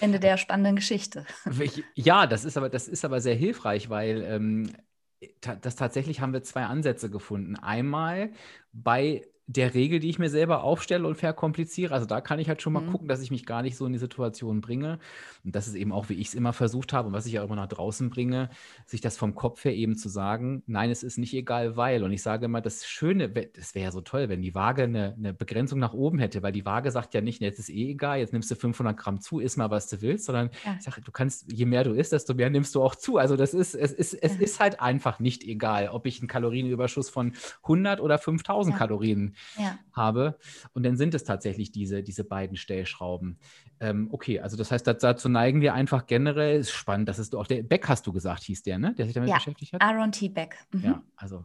[0.00, 1.26] Ende der spannenden Geschichte.
[1.96, 4.72] Ja, das ist aber, das ist aber sehr hilfreich, weil ähm,
[5.62, 7.56] das tatsächlich haben wir zwei Ansätze gefunden.
[7.56, 8.30] Einmal
[8.72, 11.92] bei der Regel, die ich mir selber aufstelle und verkompliziere.
[11.92, 12.92] Also da kann ich halt schon mal mhm.
[12.92, 14.98] gucken, dass ich mich gar nicht so in die Situation bringe.
[15.44, 17.44] Und das ist eben auch, wie ich es immer versucht habe und was ich ja
[17.44, 18.48] immer nach draußen bringe,
[18.86, 22.04] sich das vom Kopf her eben zu sagen, nein, es ist nicht egal, weil.
[22.04, 25.14] Und ich sage immer, das Schöne, das wäre ja so toll, wenn die Waage eine,
[25.18, 28.20] eine, Begrenzung nach oben hätte, weil die Waage sagt ja nicht, jetzt ist eh egal,
[28.20, 30.76] jetzt nimmst du 500 Gramm zu, isst mal, was du willst, sondern ja.
[30.78, 33.18] ich sage, du kannst, je mehr du isst, desto mehr nimmst du auch zu.
[33.18, 34.40] Also das ist, es ist, es ja.
[34.40, 38.78] ist halt einfach nicht egal, ob ich einen Kalorienüberschuss von 100 oder 5000 ja.
[39.58, 39.78] Ja.
[39.92, 40.38] habe.
[40.72, 43.38] Und dann sind es tatsächlich diese, diese beiden Stellschrauben.
[43.80, 46.60] Ähm, okay, also das heißt, dazu neigen wir einfach generell.
[46.60, 48.94] Ist spannend, das ist auch der Beck, hast du gesagt, hieß der, ne?
[48.94, 49.82] Der sich damit ja, beschäftigt hat.
[49.82, 50.28] Aaron T.
[50.28, 50.56] Beck.
[50.72, 50.84] Mhm.
[50.84, 51.44] Ja, also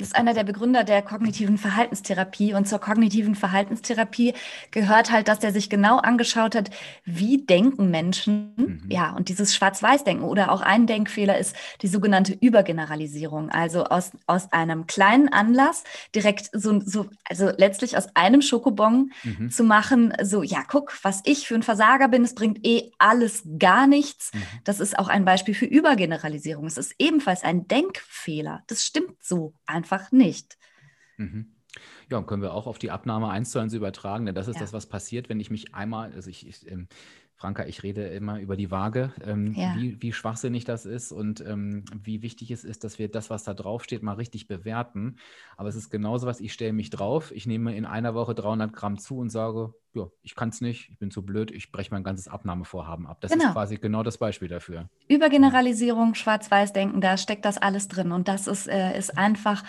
[0.00, 2.54] ist einer der Begründer der kognitiven Verhaltenstherapie.
[2.54, 4.34] Und zur kognitiven Verhaltenstherapie
[4.70, 6.70] gehört halt, dass er sich genau angeschaut hat,
[7.04, 8.54] wie denken Menschen.
[8.56, 8.82] Mhm.
[8.88, 13.50] Ja, und dieses Schwarz-Weiß-Denken oder auch ein Denkfehler ist die sogenannte Übergeneralisierung.
[13.50, 15.82] Also aus, aus einem kleinen Anlass
[16.14, 19.50] direkt so, so also letztlich aus einem Schokobon mhm.
[19.50, 23.42] zu machen, so, ja, guck, was ich für ein Versager bin, es bringt eh alles
[23.58, 24.32] gar nichts.
[24.32, 24.42] Mhm.
[24.62, 26.66] Das ist auch ein Beispiel für Übergeneralisierung.
[26.66, 28.62] Es ist ebenfalls ein Denkfehler.
[28.68, 30.58] Das stimmt so einfach einfach nicht.
[31.16, 31.54] Mhm.
[32.10, 34.56] Ja, und können wir auch auf die Abnahme eins zu eins übertragen, denn das ist
[34.56, 34.60] ja.
[34.60, 36.88] das, was passiert, wenn ich mich einmal, also ich, ich ähm,
[37.38, 39.72] Franka, ich rede immer über die Waage, ähm, ja.
[39.76, 43.44] wie, wie, schwachsinnig das ist und ähm, wie wichtig es ist, dass wir das, was
[43.44, 45.18] da draufsteht, mal richtig bewerten.
[45.56, 48.72] Aber es ist genauso was, ich stelle mich drauf, ich nehme in einer Woche 300
[48.72, 51.92] Gramm zu und sage, ja, ich kann es nicht, ich bin zu blöd, ich breche
[51.92, 53.18] mein ganzes Abnahmevorhaben ab.
[53.20, 53.46] Das genau.
[53.46, 54.88] ist quasi genau das Beispiel dafür.
[55.06, 59.62] Übergeneralisierung, Schwarz-Weiß-Denken, da steckt das alles drin und das ist, äh, ist einfach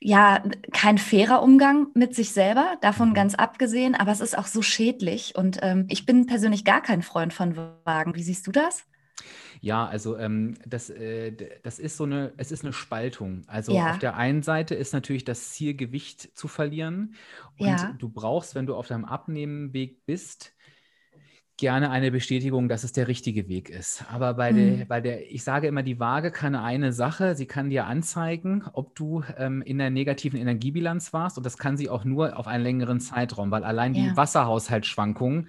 [0.00, 3.14] ja, kein fairer Umgang mit sich selber, davon mhm.
[3.14, 5.34] ganz abgesehen, aber es ist auch so schädlich.
[5.36, 8.14] Und ähm, ich bin persönlich gar kein Freund von Wagen.
[8.14, 8.84] Wie siehst du das?
[9.60, 11.32] Ja, also ähm, das, äh,
[11.62, 13.42] das ist so eine, es ist eine Spaltung.
[13.46, 13.90] Also ja.
[13.90, 17.14] auf der einen Seite ist natürlich das Ziel, Gewicht zu verlieren.
[17.58, 17.94] Und ja.
[17.98, 20.55] du brauchst, wenn du auf deinem Abnehmenweg bist,
[21.56, 24.04] gerne eine Bestätigung, dass es der richtige Weg ist.
[24.10, 24.78] Aber bei, mhm.
[24.78, 28.64] der, bei der, ich sage immer, die Waage kann eine Sache, sie kann dir anzeigen,
[28.72, 31.38] ob du ähm, in der negativen Energiebilanz warst.
[31.38, 34.10] Und das kann sie auch nur auf einen längeren Zeitraum, weil allein ja.
[34.10, 35.48] die Wasserhaushaltsschwankungen,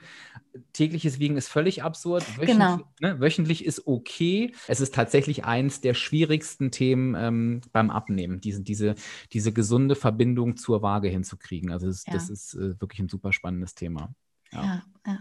[0.74, 2.24] tägliches Wiegen ist völlig absurd.
[2.38, 2.80] Wöchentlich, genau.
[3.02, 4.54] ne, wöchentlich ist okay.
[4.67, 8.96] Es ist tatsächlich eins der schwierigsten Themen ähm, beim Abnehmen, diese, diese,
[9.34, 11.72] diese gesunde Verbindung zur Waage hinzukriegen.
[11.72, 12.13] Also das, ja.
[12.13, 14.13] das ist äh, wirklich ein super spannendes Thema.
[14.52, 14.84] Ja.
[15.06, 15.20] ja.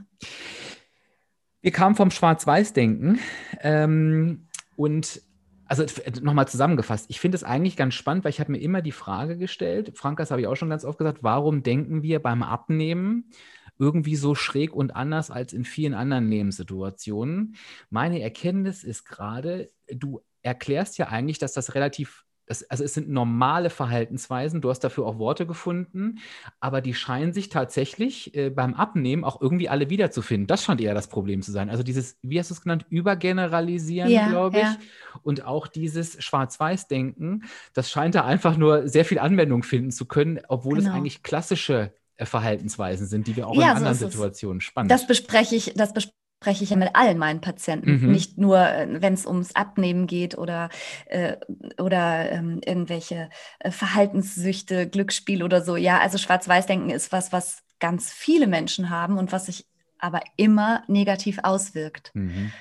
[1.61, 3.19] Wir kamen vom Schwarz-Weiß-Denken
[3.61, 5.23] ähm, und
[5.67, 5.85] also
[6.23, 9.37] nochmal zusammengefasst, ich finde es eigentlich ganz spannend, weil ich habe mir immer die Frage
[9.37, 13.31] gestellt, Frank, das habe ich auch schon ganz oft gesagt, warum denken wir beim Abnehmen
[13.79, 17.57] irgendwie so schräg und anders als in vielen anderen Lebenssituationen?
[17.91, 23.09] Meine Erkenntnis ist gerade, du erklärst ja eigentlich, dass das relativ das, also es sind
[23.09, 26.19] normale Verhaltensweisen, du hast dafür auch Worte gefunden,
[26.61, 30.47] aber die scheinen sich tatsächlich äh, beim Abnehmen auch irgendwie alle wiederzufinden.
[30.47, 31.71] Das scheint eher das Problem zu sein.
[31.71, 34.63] Also dieses, wie hast du es genannt, Übergeneralisieren, ja, glaube ich.
[34.63, 34.79] Ja.
[35.23, 40.41] Und auch dieses Schwarz-Weiß-Denken, das scheint da einfach nur sehr viel Anwendung finden zu können,
[40.49, 40.91] obwohl genau.
[40.91, 44.91] es eigentlich klassische äh, Verhaltensweisen sind, die wir auch ja, in anderen so Situationen spannend.
[44.91, 48.13] Das bespreche ich, das bespreche spreche ich ja mit allen meinen Patienten, mhm.
[48.13, 50.69] nicht nur, äh, wenn es ums Abnehmen geht oder,
[51.07, 51.37] äh,
[51.79, 55.77] oder ähm, irgendwelche äh, Verhaltenssüchte, Glücksspiel oder so.
[55.77, 59.67] Ja, also Schwarz-Weiß-Denken ist was, was ganz viele Menschen haben und was sich
[59.99, 62.53] aber immer negativ auswirkt, mhm.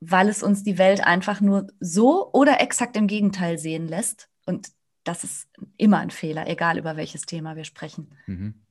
[0.00, 4.28] weil es uns die Welt einfach nur so oder exakt im Gegenteil sehen lässt.
[4.46, 4.68] Und
[5.04, 8.16] das ist immer ein Fehler, egal über welches Thema wir sprechen.
[8.26, 8.63] Mhm.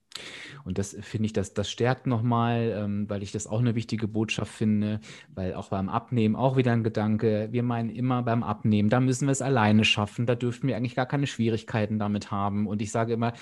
[0.63, 4.07] Und das finde ich, das, das stärkt nochmal, ähm, weil ich das auch eine wichtige
[4.07, 4.99] Botschaft finde,
[5.33, 9.27] weil auch beim Abnehmen auch wieder ein Gedanke, wir meinen immer beim Abnehmen, da müssen
[9.27, 12.67] wir es alleine schaffen, da dürften wir eigentlich gar keine Schwierigkeiten damit haben.
[12.67, 13.33] Und ich sage immer,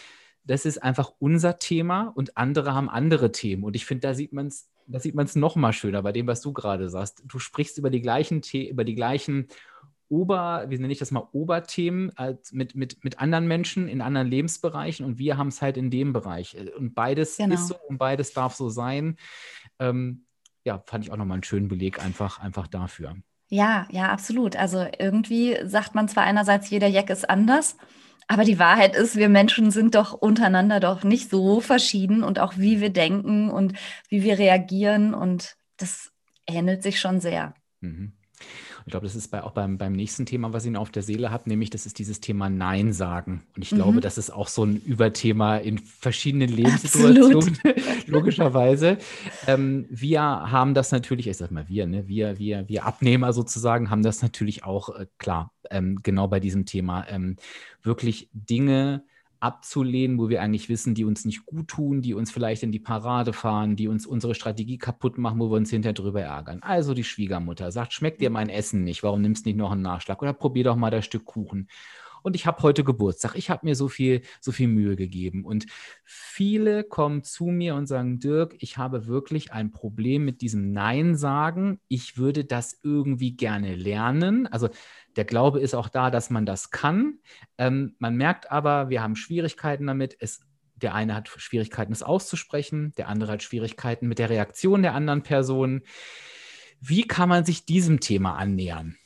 [0.44, 3.64] das ist einfach unser Thema und andere haben andere Themen.
[3.64, 6.12] Und ich finde, da sieht man es da sieht man es noch mal schöner bei
[6.12, 7.24] dem, was du gerade sagst.
[7.26, 9.48] Du sprichst über die gleichen, The über die gleichen
[10.12, 14.28] Ober, wie nenne ich das mal, Oberthemen als mit, mit, mit anderen Menschen in anderen
[14.28, 16.58] Lebensbereichen und wir haben es halt in dem Bereich.
[16.78, 17.56] Und beides genau.
[17.56, 19.16] ist so und beides darf so sein.
[19.80, 20.26] Ähm,
[20.66, 23.16] ja, fand ich auch nochmal einen schönen Beleg einfach, einfach dafür.
[23.48, 24.58] Ja, ja, absolut.
[24.58, 27.78] Also irgendwie sagt man zwar einerseits, jeder Jack ist anders,
[28.28, 32.58] aber die Wahrheit ist, wir Menschen sind doch untereinander doch nicht so verschieden und auch
[32.58, 33.74] wie wir denken und
[34.10, 36.12] wie wir reagieren und das
[36.48, 37.54] ähnelt sich schon sehr.
[37.80, 38.14] Mhm.
[38.86, 41.32] Ich glaube, das ist bei, auch beim, beim nächsten Thema, was ich auf der Seele
[41.32, 43.44] habe, nämlich das ist dieses Thema Nein sagen.
[43.56, 43.78] Und ich mhm.
[43.78, 47.58] glaube, das ist auch so ein Überthema in verschiedenen Lebenssituationen,
[48.08, 48.98] logischerweise.
[49.48, 53.90] Ähm, wir haben das natürlich, ich sag mal wir, ne, wir, wir, wir Abnehmer sozusagen,
[53.90, 57.38] haben das natürlich auch, äh, klar, ähm, genau bei diesem Thema, ähm,
[57.84, 59.04] wirklich Dinge
[59.42, 62.80] abzulehnen, wo wir eigentlich wissen, die uns nicht gut tun, die uns vielleicht in die
[62.80, 66.60] Parade fahren, die uns unsere Strategie kaputt machen, wo wir uns hinterher drüber ärgern.
[66.62, 69.82] Also die Schwiegermutter sagt, schmeckt dir mein Essen nicht, warum nimmst du nicht noch einen
[69.82, 71.68] Nachschlag oder probier doch mal das Stück Kuchen.
[72.24, 73.36] Und ich habe heute Geburtstag.
[73.36, 75.46] Ich habe mir so viel, so viel Mühe gegeben.
[75.46, 75.66] Und
[76.04, 81.16] viele kommen zu mir und sagen, Dirk, ich habe wirklich ein Problem mit diesem Nein
[81.16, 81.80] sagen.
[81.88, 84.48] Ich würde das irgendwie gerne lernen.
[84.48, 84.70] Also
[85.16, 87.20] der Glaube ist auch da, dass man das kann.
[87.58, 90.16] Ähm, man merkt aber, wir haben Schwierigkeiten damit.
[90.20, 90.42] Es,
[90.76, 95.24] der eine hat Schwierigkeiten, es auszusprechen, der andere hat Schwierigkeiten mit der Reaktion der anderen
[95.24, 95.82] Person.
[96.80, 98.98] Wie kann man sich diesem Thema annähern?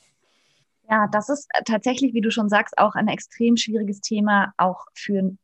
[0.89, 4.85] Ja, das ist äh, tatsächlich, wie du schon sagst, auch ein extrem schwieriges Thema, auch
[4.93, 5.35] für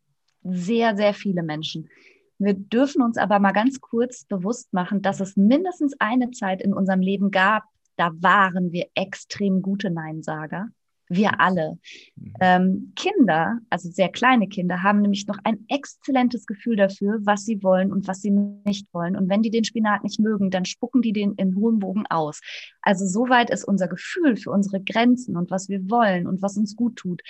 [0.44, 1.90] sehr, sehr viele Menschen.
[2.38, 6.74] Wir dürfen uns aber mal ganz kurz bewusst machen, dass es mindestens eine Zeit in
[6.74, 7.64] unserem Leben gab,
[7.98, 10.70] da waren wir extrem gute Neinsager.
[11.12, 11.78] Wir alle.
[12.16, 12.34] Mhm.
[12.40, 17.62] Ähm, Kinder, also sehr kleine Kinder, haben nämlich noch ein exzellentes Gefühl dafür, was sie
[17.64, 19.16] wollen und was sie nicht wollen.
[19.16, 22.42] Und wenn die den Spinat nicht mögen, dann spucken die den in hohem Bogen aus.
[22.82, 26.76] Also soweit ist unser Gefühl für unsere Grenzen und was wir wollen und was uns
[26.76, 27.22] gut tut,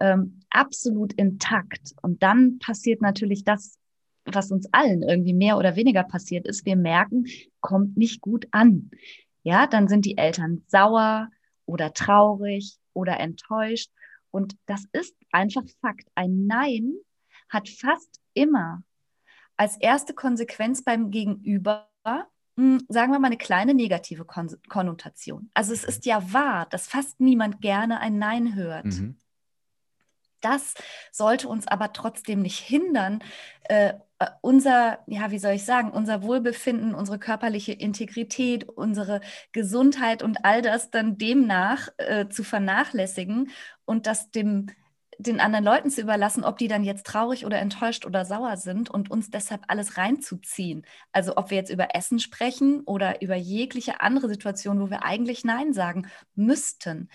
[0.00, 1.94] ähm, absolut intakt.
[2.02, 3.78] Und dann passiert natürlich das,
[4.24, 6.66] was uns allen irgendwie mehr oder weniger passiert ist.
[6.66, 7.24] Wir merken,
[7.60, 8.90] kommt nicht gut an
[9.48, 11.30] ja, dann sind die Eltern sauer
[11.64, 13.90] oder traurig oder enttäuscht.
[14.30, 16.08] Und das ist einfach Fakt.
[16.14, 16.94] Ein Nein
[17.48, 18.82] hat fast immer
[19.56, 25.50] als erste Konsequenz beim Gegenüber, mh, hm, sagen wir mal, eine kleine negative Kon Konnotation.
[25.54, 28.86] Also es ist ja wahr, dass fast niemand gerne ein Nein hört.
[28.86, 29.16] Mhm.
[30.40, 30.74] Das
[31.10, 33.20] sollte uns aber trotzdem nicht hindern,
[33.64, 33.94] äh,
[34.40, 39.20] unser, ja, wie soll ich sagen, unser Wohlbefinden, unsere körperliche Integrität, unsere
[39.52, 43.50] Gesundheit und all das dann demnach äh, zu vernachlässigen
[43.84, 44.66] und das dem
[45.20, 48.88] den anderen Leuten zu überlassen, ob die dann jetzt traurig oder enttäuscht oder sauer sind
[48.88, 50.86] und uns deshalb alles reinzuziehen.
[51.10, 55.44] Also ob wir jetzt über Essen sprechen oder über jegliche andere Situation, wo wir eigentlich
[55.44, 57.10] Nein sagen müssten.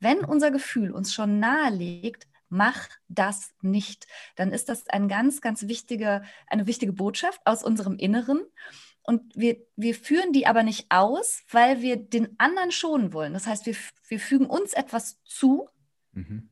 [0.00, 4.06] Wenn unser Gefühl uns schon nahelegt, mach das nicht.
[4.36, 8.42] Dann ist das ein ganz, ganz wichtige, eine wichtige Botschaft aus unserem Inneren.
[9.02, 13.34] Und wir, wir führen die aber nicht aus, weil wir den anderen schonen wollen.
[13.34, 13.76] Das heißt, wir,
[14.08, 15.68] wir fügen uns etwas zu,
[16.12, 16.48] mhm.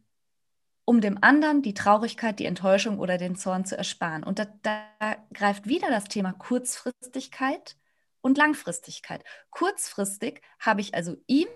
[0.85, 4.25] um dem anderen die Traurigkeit, die Enttäuschung oder den Zorn zu ersparen.
[4.25, 4.85] Und da, da
[5.33, 7.77] greift wieder das Thema Kurzfristigkeit
[8.21, 9.25] und Langfristigkeit.
[9.51, 11.49] Kurzfristig habe ich also ihm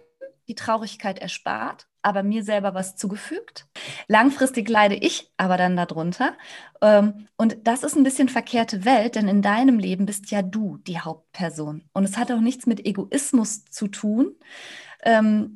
[0.48, 3.66] die Traurigkeit erspart, aber mir selber was zugefügt.
[4.06, 6.34] Langfristig leide ich aber dann darunter.
[6.80, 10.78] Ähm, und das ist ein bisschen verkehrte Welt, denn in deinem Leben bist ja du
[10.78, 11.82] die Hauptperson.
[11.92, 14.36] Und es hat auch nichts mit Egoismus zu tun.
[15.02, 15.54] Ähm,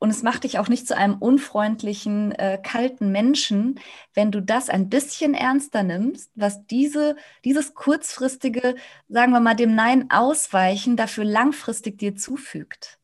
[0.00, 3.80] und es macht dich auch nicht zu einem unfreundlichen, äh, kalten Menschen,
[4.14, 8.76] wenn du das ein bisschen ernster nimmst, was diese, dieses kurzfristige,
[9.08, 12.98] sagen wir mal, dem Nein ausweichen dafür langfristig dir zufügt.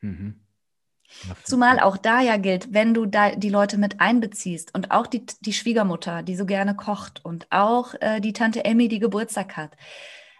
[0.00, 0.40] Mhm.
[1.44, 5.24] Zumal auch da ja gilt, wenn du da die Leute mit einbeziehst und auch die,
[5.40, 9.76] die Schwiegermutter, die so gerne kocht und auch äh, die Tante Emmy, die Geburtstag hat.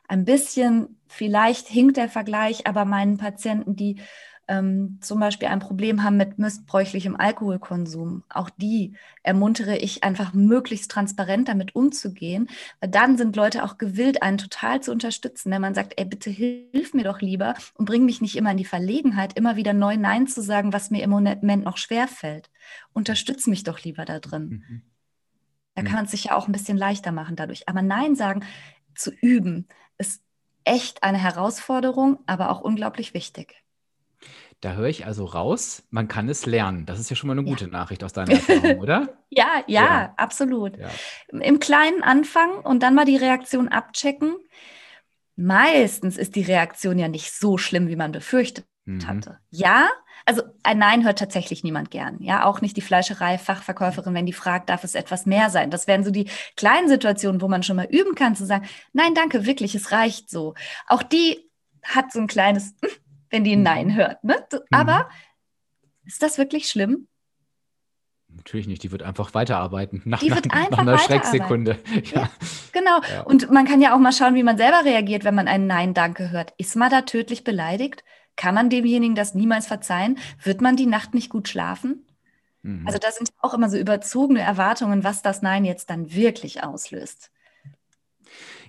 [0.09, 4.01] Ein bisschen, vielleicht hinkt der Vergleich, aber meinen Patienten, die
[4.49, 10.91] ähm, zum Beispiel ein Problem haben mit missbräuchlichem Alkoholkonsum, auch die ermuntere ich einfach möglichst
[10.91, 12.49] transparent damit umzugehen,
[12.81, 16.31] weil dann sind Leute auch gewillt, einen total zu unterstützen, wenn man sagt, ey, bitte
[16.31, 19.97] hilf mir doch lieber und bring mich nicht immer in die Verlegenheit, immer wieder neu
[19.97, 22.51] Nein zu sagen, was mir im Moment noch schwer fällt.
[22.93, 24.65] Unterstütz mich doch lieber da drin.
[24.69, 24.83] Mhm.
[25.75, 27.69] Da kann man es sich ja auch ein bisschen leichter machen dadurch.
[27.69, 28.45] Aber Nein sagen
[28.95, 29.69] zu üben,
[29.99, 30.23] ist
[30.65, 33.63] echt eine Herausforderung, aber auch unglaublich wichtig.
[34.61, 36.87] Da höre ich also raus, man kann es lernen.
[36.87, 37.71] Das ist ja schon mal eine gute ja.
[37.71, 39.19] Nachricht aus deiner Erfahrung, oder?
[39.29, 40.79] ja, ja, ja, absolut.
[40.79, 40.89] Ja.
[41.29, 44.35] Im kleinen Anfang und dann mal die Reaktion abchecken.
[45.37, 49.07] Meistens ist die Reaktion ja nicht so schlimm, wie man befürchtet mhm.
[49.07, 49.39] hatte.
[49.51, 49.91] Ja,
[50.25, 52.17] also ein Nein hört tatsächlich niemand gern.
[52.21, 55.71] Ja, auch nicht die Fleischerei-Fachverkäuferin, wenn die fragt, darf es etwas mehr sein.
[55.71, 59.15] Das wären so die kleinen Situationen, wo man schon mal üben kann, zu sagen, nein,
[59.15, 60.55] danke, wirklich, es reicht so.
[60.87, 61.49] Auch die
[61.85, 62.75] hat so ein kleines
[63.31, 63.95] wenn die ein Nein mhm.
[63.95, 64.25] hört.
[64.25, 64.37] Ne?
[64.71, 66.07] Aber mhm.
[66.07, 67.09] ist das wirklich schlimm?
[68.29, 70.03] Natürlich nicht, die wird einfach weiterarbeiten.
[70.05, 71.79] Nach, die wird nach, einfach nach einer Schrecksekunde.
[72.13, 72.23] Ja.
[72.23, 72.31] ja
[72.73, 73.01] genau.
[73.11, 73.23] Ja.
[73.23, 76.31] Und man kann ja auch mal schauen, wie man selber reagiert, wenn man ein Nein-Danke
[76.31, 76.53] hört.
[76.59, 78.05] Ist man da tödlich beleidigt?
[78.37, 80.19] Kann man demjenigen das niemals verzeihen?
[80.43, 82.07] Wird man die Nacht nicht gut schlafen?
[82.63, 82.87] Mhm.
[82.87, 87.31] Also, das sind auch immer so überzogene Erwartungen, was das Nein jetzt dann wirklich auslöst.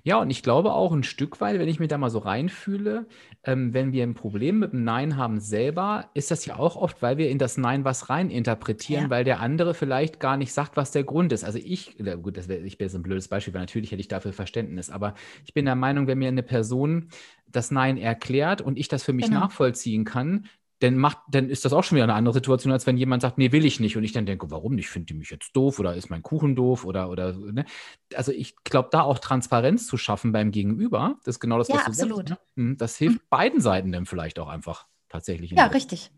[0.04, 3.08] Ja, und ich glaube auch ein Stück weit, wenn ich mich da mal so reinfühle,
[3.44, 7.02] ähm, wenn wir ein Problem mit dem Nein haben selber, ist das ja auch oft,
[7.02, 9.10] weil wir in das Nein was rein interpretieren, ja.
[9.10, 11.44] weil der andere vielleicht gar nicht sagt, was der Grund ist.
[11.44, 14.08] Also ich, gut, das wär, ich bin jetzt ein blödes Beispiel, weil natürlich hätte ich
[14.08, 15.14] dafür Verständnis, aber
[15.46, 17.10] ich bin der Meinung, wenn mir eine Person
[17.50, 19.42] das Nein erklärt und ich das für mich genau.
[19.42, 20.46] nachvollziehen kann,
[20.80, 23.38] dann macht, dann ist das auch schon wieder eine andere Situation, als wenn jemand sagt,
[23.38, 23.98] nee, will ich nicht.
[23.98, 24.90] Und ich dann denke, warum nicht?
[24.90, 27.66] Finde die mich jetzt doof oder ist mein Kuchen doof oder, oder, ne?
[28.14, 31.78] Also ich glaube, da auch Transparenz zu schaffen beim Gegenüber, das ist genau das, was
[31.78, 32.30] ja, du absolut.
[32.30, 32.58] sagst.
[32.58, 32.76] Ne?
[32.76, 33.28] Das hilft mhm.
[33.30, 35.52] beiden Seiten dann vielleicht auch einfach tatsächlich.
[35.52, 36.12] Ja, richtig.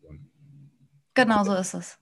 [1.13, 1.98] Genau so ist es.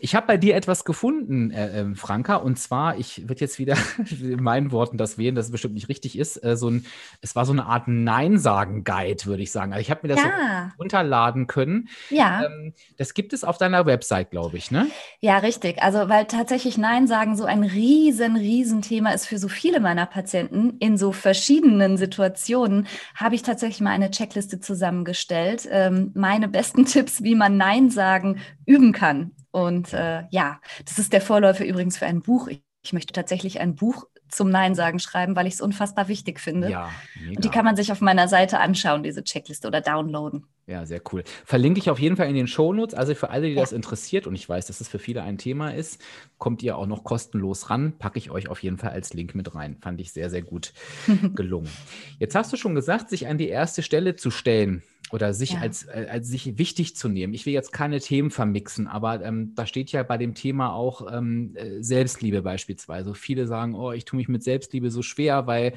[0.00, 3.76] Ich habe bei dir etwas gefunden, äh, äh, Franka, und zwar, ich würde jetzt wieder
[4.20, 6.42] in meinen Worten das wählen, dass es bestimmt nicht richtig ist.
[6.44, 6.86] Äh, so ein,
[7.20, 9.72] es war so eine Art Nein-Sagen-Guide, würde ich sagen.
[9.72, 10.70] Also ich habe mir das ja.
[10.76, 11.88] so runterladen können.
[12.10, 12.44] Ja.
[12.44, 14.86] Ähm, das gibt es auf deiner Website, glaube ich, ne?
[15.20, 15.82] Ja, richtig.
[15.82, 20.06] Also, weil tatsächlich Nein sagen so ein riesen, riesen Thema ist für so viele meiner
[20.06, 25.68] Patienten in so verschiedenen Situationen, habe ich tatsächlich mal eine Checkliste zusammengestellt.
[25.70, 29.32] Ähm, meine besten Tipps, wie man Nein sagen üben kann.
[29.50, 32.48] Und äh, ja, das ist der Vorläufer übrigens für ein Buch.
[32.48, 36.40] Ich, ich möchte tatsächlich ein Buch zum Nein sagen schreiben, weil ich es unfassbar wichtig
[36.40, 36.70] finde.
[36.70, 37.36] Ja, mega.
[37.36, 40.46] Und die kann man sich auf meiner Seite anschauen, diese Checkliste oder downloaden.
[40.66, 41.24] Ja, sehr cool.
[41.46, 42.94] Verlinke ich auf jeden Fall in den Shownotes.
[42.94, 43.60] Also für alle, die ja.
[43.60, 46.00] das interessiert, und ich weiß, dass es für viele ein Thema ist,
[46.36, 47.96] kommt ihr auch noch kostenlos ran.
[47.98, 49.78] Packe ich euch auf jeden Fall als Link mit rein.
[49.80, 50.74] Fand ich sehr, sehr gut
[51.34, 51.70] gelungen.
[52.18, 54.82] Jetzt hast du schon gesagt, sich an die erste Stelle zu stellen
[55.12, 55.60] oder sich ja.
[55.60, 57.34] als, äh, als sich wichtig zu nehmen.
[57.34, 61.12] Ich will jetzt keine Themen vermixen, aber ähm, da steht ja bei dem Thema auch
[61.12, 63.14] ähm, äh, Selbstliebe beispielsweise.
[63.14, 65.74] Viele sagen, oh, ich tue mich mit Selbstliebe so schwer, weil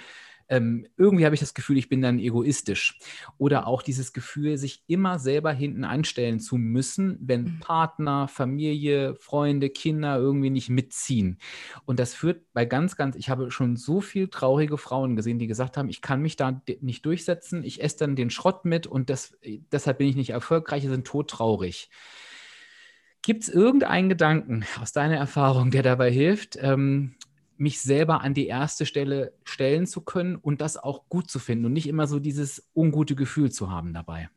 [0.51, 2.99] ähm, irgendwie habe ich das Gefühl, ich bin dann egoistisch.
[3.37, 7.59] Oder auch dieses Gefühl, sich immer selber hinten anstellen zu müssen, wenn mhm.
[7.61, 11.39] Partner, Familie, Freunde, Kinder irgendwie nicht mitziehen.
[11.85, 15.47] Und das führt bei ganz, ganz, ich habe schon so viele traurige Frauen gesehen, die
[15.47, 19.09] gesagt haben, ich kann mich da nicht durchsetzen, ich esse dann den Schrott mit und
[19.09, 19.37] das,
[19.71, 21.89] deshalb bin ich nicht erfolgreich, sind todtraurig.
[23.21, 27.15] Gibt es irgendeinen Gedanken aus deiner Erfahrung, der dabei hilft, ähm,
[27.61, 31.65] mich selber an die erste Stelle stellen zu können und das auch gut zu finden
[31.65, 34.29] und nicht immer so dieses ungute Gefühl zu haben dabei.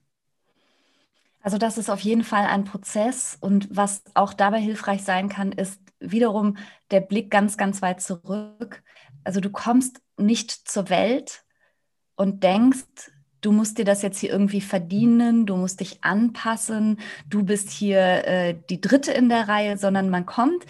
[1.40, 5.52] Also das ist auf jeden Fall ein Prozess und was auch dabei hilfreich sein kann,
[5.52, 6.58] ist wiederum
[6.90, 8.82] der Blick ganz, ganz weit zurück.
[9.24, 11.44] Also du kommst nicht zur Welt
[12.16, 13.10] und denkst,
[13.40, 16.98] du musst dir das jetzt hier irgendwie verdienen, du musst dich anpassen,
[17.28, 20.64] du bist hier äh, die Dritte in der Reihe, sondern man kommt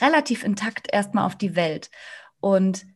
[0.00, 1.90] relativ intakt erstmal auf die Welt
[2.40, 2.86] und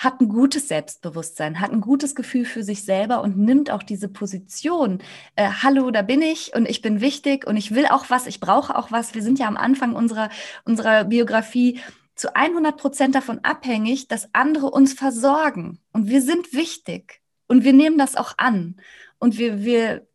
[0.00, 4.08] hat ein gutes Selbstbewusstsein, hat ein gutes Gefühl für sich selber und nimmt auch diese
[4.08, 5.02] Position.
[5.36, 8.40] Äh, Hallo, da bin ich und ich bin wichtig und ich will auch was, ich
[8.40, 9.14] brauche auch was.
[9.14, 10.30] Wir sind ja am Anfang unserer,
[10.64, 11.80] unserer Biografie
[12.14, 15.80] zu 100 Prozent davon abhängig, dass andere uns versorgen.
[15.92, 18.80] Und wir sind wichtig und wir nehmen das auch an.
[19.18, 20.06] Und wir, wir,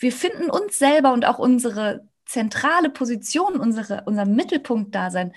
[0.00, 5.32] wir finden uns selber und auch unsere zentrale Position, unsere, unser Mittelpunkt da sein,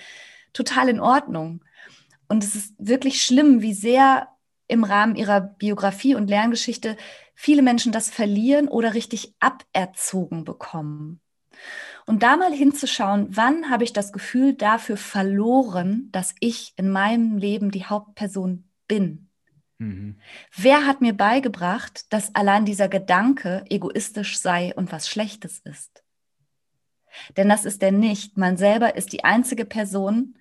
[0.54, 1.64] total in Ordnung.
[2.28, 4.28] Und es ist wirklich schlimm, wie sehr
[4.68, 6.98] im Rahmen ihrer Biografie und Lerngeschichte
[7.34, 11.22] viele Menschen das verlieren oder richtig aberzogen bekommen.
[12.06, 17.38] Und da mal hinzuschauen, wann habe ich das Gefühl dafür verloren, dass ich in meinem
[17.38, 19.30] Leben die Hauptperson bin.
[19.78, 20.20] Mhm.
[20.56, 26.04] Wer hat mir beigebracht, dass allein dieser Gedanke egoistisch sei und was Schlechtes ist?
[27.38, 28.38] Denn das ist er nicht.
[28.38, 30.36] Man selber ist die einzige Person,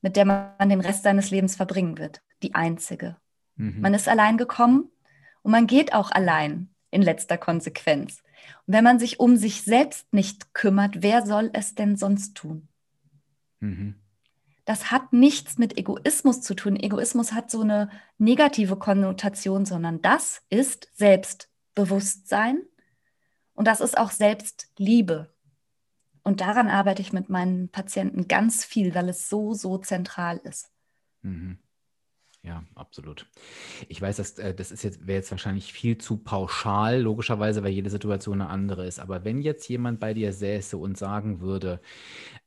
[0.00, 2.22] mit der man den Rest seines Lebens verbringen wird.
[2.42, 3.16] Die einzige.
[3.56, 3.80] Mhm.
[3.80, 4.90] Man ist allein gekommen
[5.42, 8.22] und man geht auch allein in letzter Konsequenz.
[8.66, 12.68] Und wenn man sich um sich selbst nicht kümmert, wer soll es denn sonst tun?
[13.60, 13.96] Mhm.
[14.64, 16.76] Das hat nichts mit Egoismus zu tun.
[16.76, 22.62] Egoismus hat so eine negative Konnotation, sondern das ist Selbstbewusstsein
[23.54, 25.31] und das ist auch Selbstliebe.
[26.22, 30.70] Und daran arbeite ich mit meinen Patienten ganz viel, weil es so, so zentral ist.
[31.22, 31.58] Mhm.
[32.44, 33.26] Ja, absolut.
[33.88, 37.70] Ich weiß, dass äh, das ist jetzt wäre jetzt wahrscheinlich viel zu pauschal, logischerweise, weil
[37.70, 38.98] jede Situation eine andere ist.
[38.98, 41.80] Aber wenn jetzt jemand bei dir säße und sagen würde,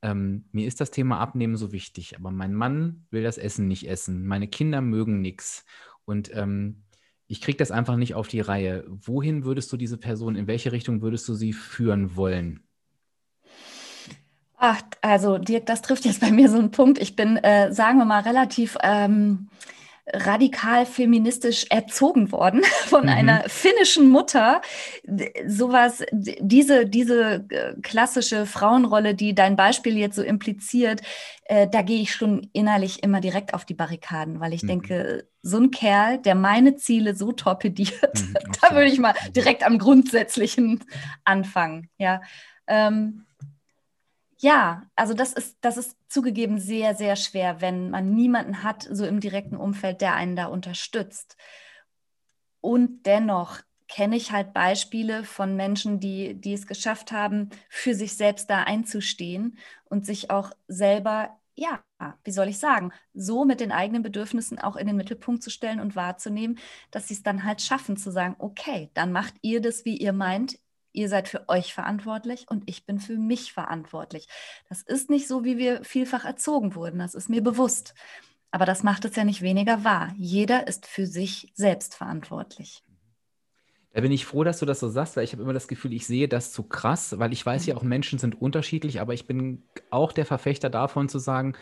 [0.02, 3.88] ähm, mir ist das Thema Abnehmen so wichtig, aber mein Mann will das Essen nicht
[3.88, 5.66] essen, meine Kinder mögen nichts
[6.04, 6.84] und ähm,
[7.28, 8.84] ich kriege das einfach nicht auf die Reihe.
[8.88, 12.64] Wohin würdest du diese Person, in welche Richtung würdest du sie führen wollen?
[14.58, 16.97] Ach, also Dirk, das trifft jetzt bei mir so einen Punkt.
[16.99, 19.49] Ich bin, äh, sagen wir mal, relativ ähm,
[20.08, 23.10] radikal feministisch erzogen worden von mhm.
[23.10, 24.62] einer finnischen Mutter.
[25.47, 31.01] Sowas, diese, diese äh, klassische Frauenrolle, die dein Beispiel jetzt so impliziert,
[31.45, 34.68] äh, da gehe ich schon innerlich immer direkt auf die Barrikaden, weil ich mhm.
[34.68, 39.34] denke, so ein Kerl, der meine Ziele so torpediert, mhm, da würde ich mal mhm.
[39.34, 40.84] direkt am Grundsätzlichen
[41.24, 41.89] anfangen.
[41.97, 42.22] Ja.
[42.68, 43.25] Ähm,
[44.46, 49.04] ja, also das ist, das ist zugegeben sehr, sehr schwer, wenn man niemanden hat, so
[49.04, 51.36] im direkten Umfeld, der einen da unterstützt.
[52.62, 58.18] Und dennoch kenne ich halt Beispiele von Menschen, die, die es geschafft haben, für sich
[58.18, 61.84] selbst da einzustehen und sich auch selber, ja,
[62.24, 65.80] wie soll ich sagen, so mit den eigenen Bedürfnissen auch in den Mittelpunkt zu stellen
[65.80, 66.60] und wahrzunehmen,
[66.91, 70.14] dass sie es dann halt schaffen zu sagen, okay, dann macht ihr das, wie ihr
[70.14, 70.60] meint,
[70.96, 74.28] ihr seid für euch verantwortlich und ich bin für mich verantwortlich.
[74.70, 77.93] Das ist nicht so, wie wir vielfach erzogen wurden, das ist mir bewusst.
[78.52, 80.14] Aber das macht es ja nicht weniger wahr.
[80.18, 82.84] Jeder ist für sich selbst verantwortlich.
[83.96, 85.93] Da bin ich froh, dass du das so sagst, weil ich habe immer das Gefühl,
[85.93, 87.80] ich sehe das zu krass, weil ich weiß ja mhm.
[87.80, 91.56] auch, Menschen sind unterschiedlich, aber ich bin auch der Verfechter davon zu sagen,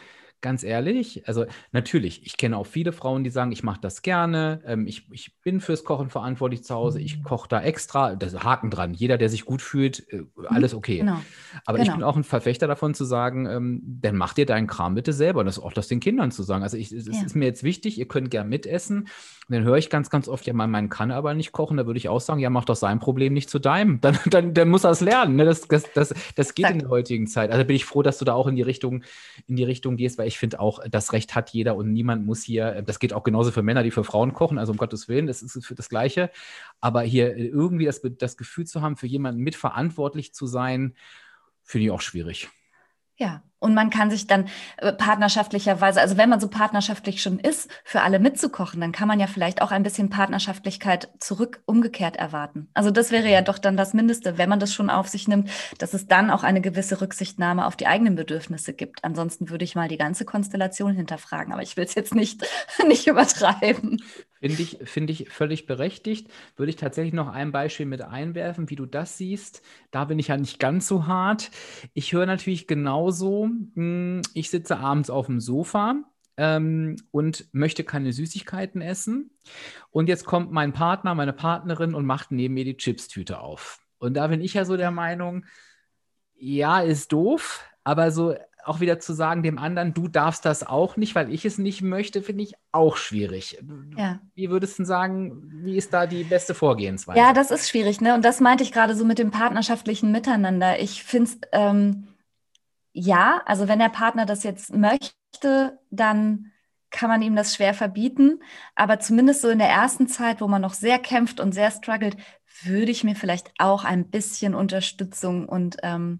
[0.43, 4.61] ganz ehrlich, also natürlich, ich kenne auch viele Frauen, die sagen, ich mache das gerne,
[4.67, 7.23] ähm, ich, ich bin fürs Kochen verantwortlich zu Hause, ich mhm.
[7.23, 10.99] koche da extra, das ist Haken dran, jeder, der sich gut fühlt, äh, alles okay.
[10.99, 11.19] Genau.
[11.65, 11.89] Aber genau.
[11.89, 15.13] ich bin auch ein Verfechter davon zu sagen, ähm, dann mach dir deinen Kram bitte
[15.13, 16.61] selber und das auch das den Kindern zu sagen.
[16.61, 17.25] Also ich, es ja.
[17.25, 19.07] ist mir jetzt wichtig, ihr könnt gern mitessen.
[19.49, 21.85] Und dann höre ich ganz, ganz oft, ja, mein Mann kann aber nicht kochen, da
[21.85, 23.99] würde ich auch sagen, ja, mach doch sein Problem nicht zu deinem.
[24.03, 25.35] Dann, dann, dann muss er es lernen.
[25.35, 25.45] Ne?
[25.45, 26.75] Das, das, das, das geht Dank.
[26.75, 27.51] in der heutigen Zeit.
[27.51, 29.03] Also bin ich froh, dass du da auch in die Richtung,
[29.47, 32.43] in die Richtung gehst, weil ich finde auch, das Recht hat jeder und niemand muss
[32.43, 35.27] hier, das geht auch genauso für Männer, die für Frauen kochen, also um Gottes Willen,
[35.27, 36.31] das ist für das Gleiche.
[36.81, 40.95] Aber hier irgendwie das, das Gefühl zu haben, für jemanden mitverantwortlich zu sein,
[41.63, 42.49] finde ich auch schwierig.
[43.15, 47.71] Ja, und man kann sich dann äh, partnerschaftlicherweise, also wenn man so partnerschaftlich schon ist,
[47.85, 52.67] für alle mitzukochen, dann kann man ja vielleicht auch ein bisschen Partnerschaftlichkeit zurück umgekehrt erwarten.
[52.73, 55.49] Also das wäre ja doch dann das Mindeste, wenn man das schon auf sich nimmt,
[55.77, 59.05] dass es dann auch eine gewisse Rücksichtnahme auf die eigenen Bedürfnisse gibt.
[59.05, 62.45] Ansonsten würde ich mal die ganze Konstellation hinterfragen, aber ich will es jetzt nicht,
[62.87, 64.01] nicht übertreiben.
[64.43, 66.27] Finde ich, find ich völlig berechtigt.
[66.57, 69.61] Würde ich tatsächlich noch ein Beispiel mit einwerfen, wie du das siehst.
[69.89, 71.49] Da bin ich ja nicht ganz so hart.
[71.93, 75.95] Ich höre natürlich genauso, hm, ich sitze abends auf dem Sofa
[76.37, 79.31] ähm, und möchte keine Süßigkeiten essen.
[79.91, 83.79] Und jetzt kommt mein Partner, meine Partnerin und macht neben mir die Chipstüte auf.
[83.99, 85.45] Und da bin ich ja so der Meinung,
[86.35, 88.35] ja, ist doof, aber so
[88.65, 91.81] auch wieder zu sagen dem anderen, du darfst das auch nicht, weil ich es nicht
[91.81, 93.61] möchte, finde ich auch schwierig.
[93.97, 94.19] Ja.
[94.35, 97.19] Wie würdest du sagen, wie ist da die beste Vorgehensweise?
[97.19, 98.13] Ja, das ist schwierig, ne?
[98.15, 100.79] Und das meinte ich gerade so mit dem partnerschaftlichen Miteinander.
[100.79, 102.07] Ich finde es, ähm,
[102.93, 106.51] ja, also wenn der Partner das jetzt möchte, dann
[106.91, 108.39] kann man ihm das schwer verbieten.
[108.75, 112.17] Aber zumindest so in der ersten Zeit, wo man noch sehr kämpft und sehr struggelt,
[112.63, 116.19] würde ich mir vielleicht auch ein bisschen Unterstützung und ähm,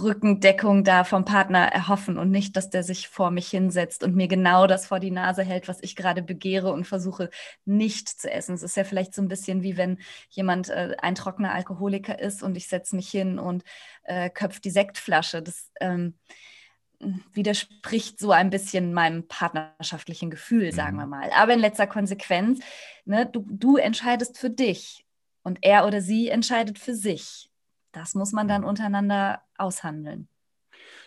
[0.00, 4.28] Rückendeckung da vom Partner erhoffen und nicht, dass der sich vor mich hinsetzt und mir
[4.28, 7.30] genau das vor die Nase hält, was ich gerade begehre und versuche
[7.64, 8.54] nicht zu essen.
[8.54, 9.98] Es ist ja vielleicht so ein bisschen wie wenn
[10.30, 13.64] jemand äh, ein trockener Alkoholiker ist und ich setze mich hin und
[14.04, 15.42] äh, köpft die Sektflasche.
[15.42, 16.14] Das ähm,
[17.32, 21.10] widerspricht so ein bisschen meinem partnerschaftlichen Gefühl, sagen wir mhm.
[21.10, 21.30] mal.
[21.34, 22.60] Aber in letzter Konsequenz,
[23.04, 25.06] ne, du, du entscheidest für dich
[25.42, 27.50] und er oder sie entscheidet für sich.
[27.94, 30.28] Das muss man dann untereinander aushandeln.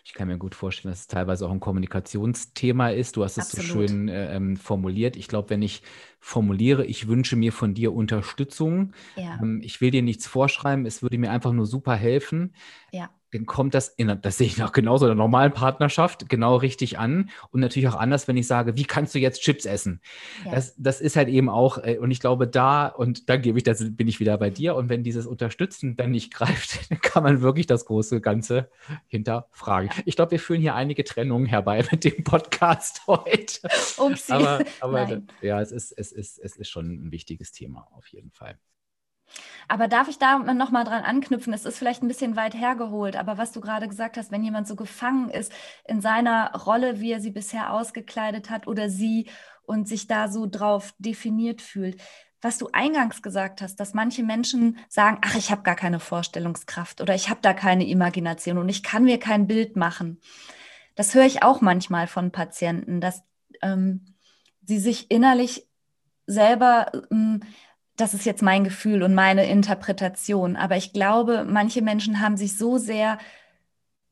[0.06, 3.18] Ich kann mir gut vorstellen, dass es teilweise auch ein Kommunikationsthema ist.
[3.18, 5.18] Du hast es so schön äh, ähm, formuliert.
[5.18, 5.84] Ich glaube, wenn ich
[6.28, 9.40] formuliere, ich wünsche mir von dir Unterstützung, ja.
[9.42, 12.54] ähm, ich will dir nichts vorschreiben, es würde mir einfach nur super helfen.
[12.92, 16.56] Ja dann kommt das in, das sehe ich auch genauso in einer normalen Partnerschaft, genau
[16.56, 17.30] richtig an.
[17.52, 20.02] Und natürlich auch anders, wenn ich sage, wie kannst du jetzt Chips essen?
[20.46, 20.52] Ja.
[20.52, 23.64] Das, das ist halt eben auch, äh, und ich glaube, da, und dann gebe ich,
[23.64, 24.76] das bin ich wieder bei dir.
[24.76, 28.70] Und wenn dieses Unterstützen dann nicht greift, dann kann man wirklich das große Ganze
[29.08, 29.90] hinterfragen.
[30.06, 33.60] Ich glaube, wir führen hier einige Trennungen herbei mit dem Podcast heute.
[33.98, 34.32] Upsi.
[34.32, 38.32] Aber, aber ja, es ist, es, ist, es ist schon ein wichtiges Thema auf jeden
[38.32, 38.60] Fall.
[39.68, 41.54] Aber darf ich da nochmal dran anknüpfen?
[41.54, 44.68] Es ist vielleicht ein bisschen weit hergeholt, aber was du gerade gesagt hast, wenn jemand
[44.68, 45.52] so gefangen ist
[45.86, 49.30] in seiner Rolle, wie er sie bisher ausgekleidet hat oder sie
[49.64, 52.02] und sich da so drauf definiert fühlt.
[52.42, 57.02] Was du eingangs gesagt hast, dass manche Menschen sagen, ach, ich habe gar keine Vorstellungskraft
[57.02, 60.22] oder ich habe da keine Imagination und ich kann mir kein Bild machen.
[60.96, 63.24] Das höre ich auch manchmal von Patienten, dass
[63.62, 64.16] ähm,
[64.64, 65.67] sie sich innerlich
[66.28, 67.42] selber ähm,
[67.98, 70.56] das ist jetzt mein Gefühl und meine Interpretation.
[70.56, 73.18] Aber ich glaube, manche Menschen haben sich so sehr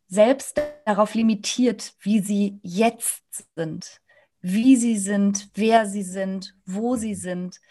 [0.08, 3.24] selbst darauf limitiert, wie sie jetzt
[3.56, 4.02] sind,
[4.42, 7.62] wie sie sind, wer sie sind, wo sie sind,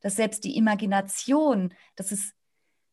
[0.00, 2.34] dass selbst die Imagination, dass es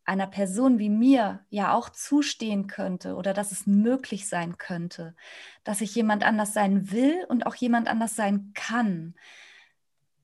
[0.05, 5.15] einer Person wie mir ja auch zustehen könnte oder dass es möglich sein könnte,
[5.63, 9.13] dass ich jemand anders sein will und auch jemand anders sein kann,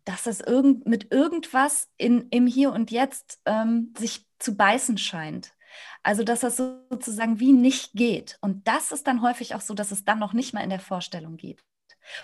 [0.07, 5.53] dass es irgend, mit irgendwas in, im Hier und Jetzt ähm, sich zu beißen scheint.
[6.01, 8.37] Also, dass das sozusagen wie nicht geht.
[8.39, 10.79] Und das ist dann häufig auch so, dass es dann noch nicht mal in der
[10.79, 11.61] Vorstellung geht.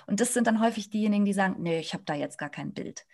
[0.07, 2.73] Und das sind dann häufig diejenigen, die sagen, nee, ich habe da jetzt gar kein
[2.73, 3.05] Bild.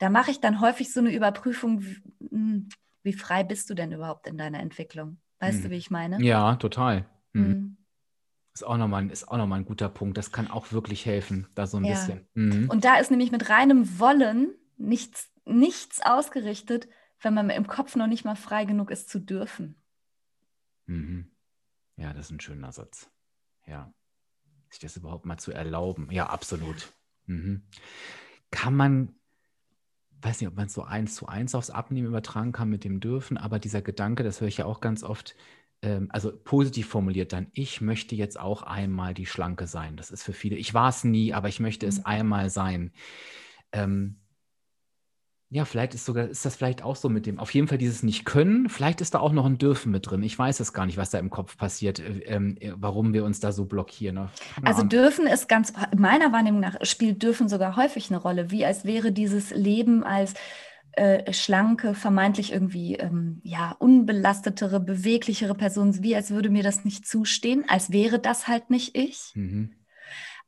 [0.00, 2.68] Da mache ich dann häufig so eine Überprüfung, wie, hm,
[3.04, 5.18] wie frei bist du denn überhaupt in deiner Entwicklung?
[5.38, 5.62] Weißt hm.
[5.62, 6.20] du, wie ich meine?
[6.20, 7.06] Ja, total.
[7.32, 7.75] Hm.
[8.56, 10.16] Ist auch, nochmal, ist auch nochmal ein guter Punkt.
[10.16, 11.92] Das kann auch wirklich helfen, da so ein ja.
[11.92, 12.26] bisschen.
[12.32, 12.70] Mhm.
[12.70, 16.88] Und da ist nämlich mit reinem Wollen nichts, nichts ausgerichtet,
[17.20, 19.76] wenn man im Kopf noch nicht mal frei genug ist zu dürfen.
[20.86, 21.30] Mhm.
[21.96, 23.10] Ja, das ist ein schöner Satz.
[23.66, 23.92] Ja.
[24.70, 26.08] Sich das überhaupt mal zu erlauben.
[26.10, 26.94] Ja, absolut.
[27.26, 27.68] Mhm.
[28.50, 29.16] Kann man,
[30.22, 33.00] weiß nicht, ob man es so eins zu eins aufs Abnehmen übertragen kann mit dem
[33.00, 35.36] Dürfen, aber dieser Gedanke, das höre ich ja auch ganz oft,
[36.08, 39.96] also positiv formuliert dann, ich möchte jetzt auch einmal die Schlanke sein.
[39.96, 42.06] Das ist für viele, ich war es nie, aber ich möchte es mhm.
[42.06, 42.92] einmal sein.
[43.72, 44.16] Ähm,
[45.48, 48.02] ja, vielleicht ist sogar, ist das vielleicht auch so mit dem, auf jeden Fall dieses
[48.02, 50.24] Nicht-Können, vielleicht ist da auch noch ein Dürfen mit drin.
[50.24, 53.24] Ich weiß es gar nicht, was da im Kopf passiert, äh, ähm, äh, warum wir
[53.24, 54.16] uns da so blockieren.
[54.16, 54.28] Ne?
[54.64, 58.84] Also Dürfen ist ganz, meiner Wahrnehmung nach, spielt Dürfen sogar häufig eine Rolle, wie als
[58.84, 60.34] wäre dieses Leben als
[60.96, 67.06] äh, schlanke, vermeintlich irgendwie ähm, ja, unbelastetere, beweglichere Person, wie als würde mir das nicht
[67.06, 69.32] zustehen, als wäre das halt nicht ich.
[69.34, 69.74] Mhm.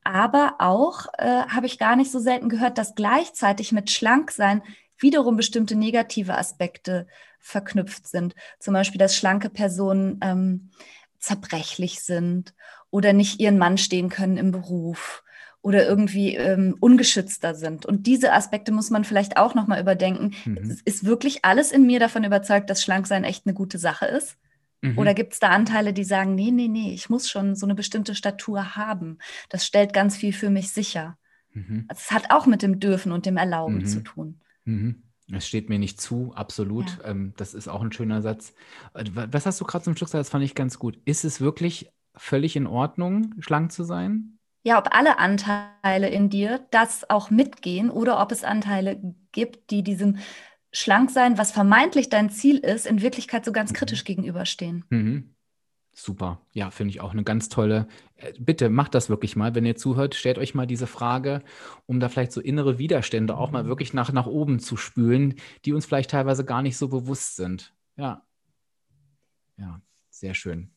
[0.04, 4.62] Aber auch äh, habe ich gar nicht so selten gehört, dass gleichzeitig mit Schlanksein
[4.96, 7.06] wiederum bestimmte negative Aspekte
[7.38, 8.34] verknüpft sind.
[8.58, 10.70] Zum Beispiel, dass schlanke Personen ähm,
[11.18, 12.54] zerbrechlich sind
[12.90, 15.22] oder nicht ihren Mann stehen können im Beruf
[15.68, 17.84] oder irgendwie ähm, ungeschützter sind.
[17.84, 20.34] Und diese Aspekte muss man vielleicht auch nochmal überdenken.
[20.46, 20.78] Mhm.
[20.86, 24.38] Ist wirklich alles in mir davon überzeugt, dass Schlanksein echt eine gute Sache ist?
[24.80, 24.96] Mhm.
[24.96, 27.74] Oder gibt es da Anteile, die sagen, nee, nee, nee, ich muss schon so eine
[27.74, 29.18] bestimmte Statur haben.
[29.50, 31.18] Das stellt ganz viel für mich sicher.
[31.52, 31.84] Mhm.
[31.88, 33.86] Also es hat auch mit dem Dürfen und dem Erlauben mhm.
[33.86, 34.40] zu tun.
[34.64, 35.02] Mhm.
[35.30, 36.86] Es steht mir nicht zu, absolut.
[37.02, 37.10] Ja.
[37.10, 38.54] Ähm, das ist auch ein schöner Satz.
[38.94, 40.24] Was hast du gerade zum Schluss gesagt?
[40.24, 40.98] Das fand ich ganz gut.
[41.04, 44.37] Ist es wirklich völlig in Ordnung, schlank zu sein?
[44.62, 49.00] Ja, ob alle Anteile in dir das auch mitgehen oder ob es Anteile
[49.32, 50.18] gibt, die diesem
[50.72, 53.76] Schlanksein, was vermeintlich dein Ziel ist, in Wirklichkeit so ganz mhm.
[53.76, 54.84] kritisch gegenüberstehen.
[54.90, 55.34] Mhm.
[55.92, 56.40] Super.
[56.52, 57.88] Ja, finde ich auch eine ganz tolle.
[58.14, 60.14] Äh, bitte macht das wirklich mal, wenn ihr zuhört.
[60.14, 61.42] Stellt euch mal diese Frage,
[61.86, 65.34] um da vielleicht so innere Widerstände auch mal wirklich nach, nach oben zu spülen,
[65.64, 67.74] die uns vielleicht teilweise gar nicht so bewusst sind.
[67.96, 68.22] Ja.
[69.56, 70.70] Ja, sehr schön.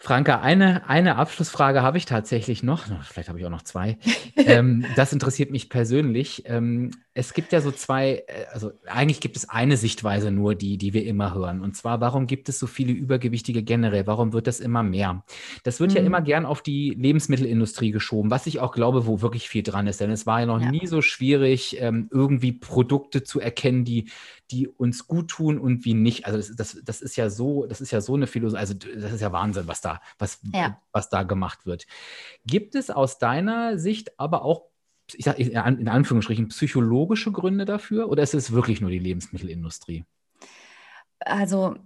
[0.00, 2.86] Franka, eine, eine Abschlussfrage habe ich tatsächlich noch.
[3.02, 3.98] Vielleicht habe ich auch noch zwei.
[4.36, 6.44] ähm, das interessiert mich persönlich.
[6.46, 10.78] Ähm, Es gibt ja so zwei, äh, also eigentlich gibt es eine Sichtweise nur, die,
[10.78, 11.60] die wir immer hören.
[11.62, 14.06] Und zwar, warum gibt es so viele Übergewichtige generell?
[14.06, 15.24] Warum wird das immer mehr?
[15.64, 15.96] Das wird mhm.
[15.96, 19.88] ja immer gern auf die Lebensmittelindustrie geschoben, was ich auch glaube, wo wirklich viel dran
[19.88, 20.00] ist.
[20.00, 20.70] Denn es war ja noch ja.
[20.70, 24.10] nie so schwierig, ähm, irgendwie Produkte zu erkennen, die,
[24.52, 26.24] die uns gut tun und wie nicht.
[26.24, 29.12] Also das, das, das ist ja so, das ist ja so eine Philosophie, also das
[29.12, 30.80] ist ja Wahnsinn, was da, was, ja.
[30.92, 31.86] was da gemacht wird.
[32.46, 34.68] Gibt es aus deiner Sicht aber auch
[35.14, 40.04] ich sage in Anführungsstrichen, psychologische Gründe dafür oder ist es wirklich nur die Lebensmittelindustrie?
[41.20, 41.76] Also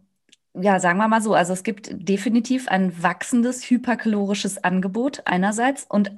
[0.54, 6.12] ja, sagen wir mal so, also es gibt definitiv ein wachsendes hyperkalorisches Angebot einerseits und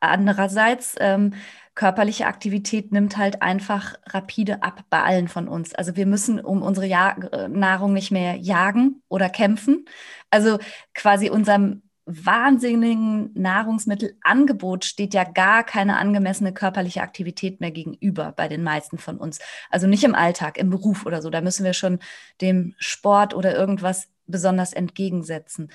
[0.00, 1.34] andererseits ähm,
[1.74, 5.74] körperliche Aktivität nimmt halt einfach rapide ab bei allen von uns.
[5.74, 7.16] Also wir müssen um unsere ja
[7.48, 9.86] Nahrung nicht mehr jagen oder kämpfen.
[10.30, 10.58] Also
[10.94, 18.62] quasi unserem wahnsinnigen Nahrungsmittelangebot steht ja gar keine angemessene körperliche Aktivität mehr gegenüber bei den
[18.62, 19.38] meisten von uns.
[19.70, 21.30] Also nicht im Alltag, im Beruf oder so.
[21.30, 21.98] Da müssen wir schon
[22.40, 25.70] dem Sport oder irgendwas besonders entgegensetzen.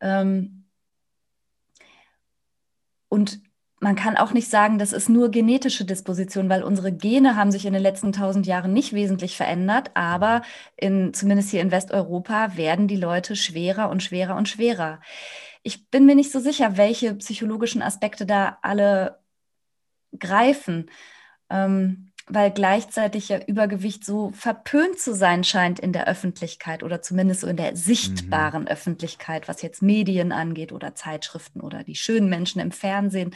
[0.00, 0.64] Ähm
[3.08, 3.40] und
[3.80, 7.66] man kann auch nicht sagen, das ist nur genetische Disposition, weil unsere Gene haben sich
[7.66, 10.42] in den letzten tausend Jahren nicht wesentlich verändert, aber
[10.76, 15.00] in, zumindest hier in Westeuropa werden die Leute schwerer und schwerer und schwerer
[15.66, 19.18] ich bin mir nicht so sicher, welche psychologischen Aspekte da alle
[20.16, 20.88] greifen,
[21.50, 27.40] ähm, weil gleichzeitig ja Übergewicht so verpönt zu sein scheint in der Öffentlichkeit oder zumindest
[27.40, 28.68] so in der sichtbaren mhm.
[28.68, 33.34] Öffentlichkeit, was jetzt Medien angeht oder Zeitschriften oder die schönen Menschen im Fernsehen.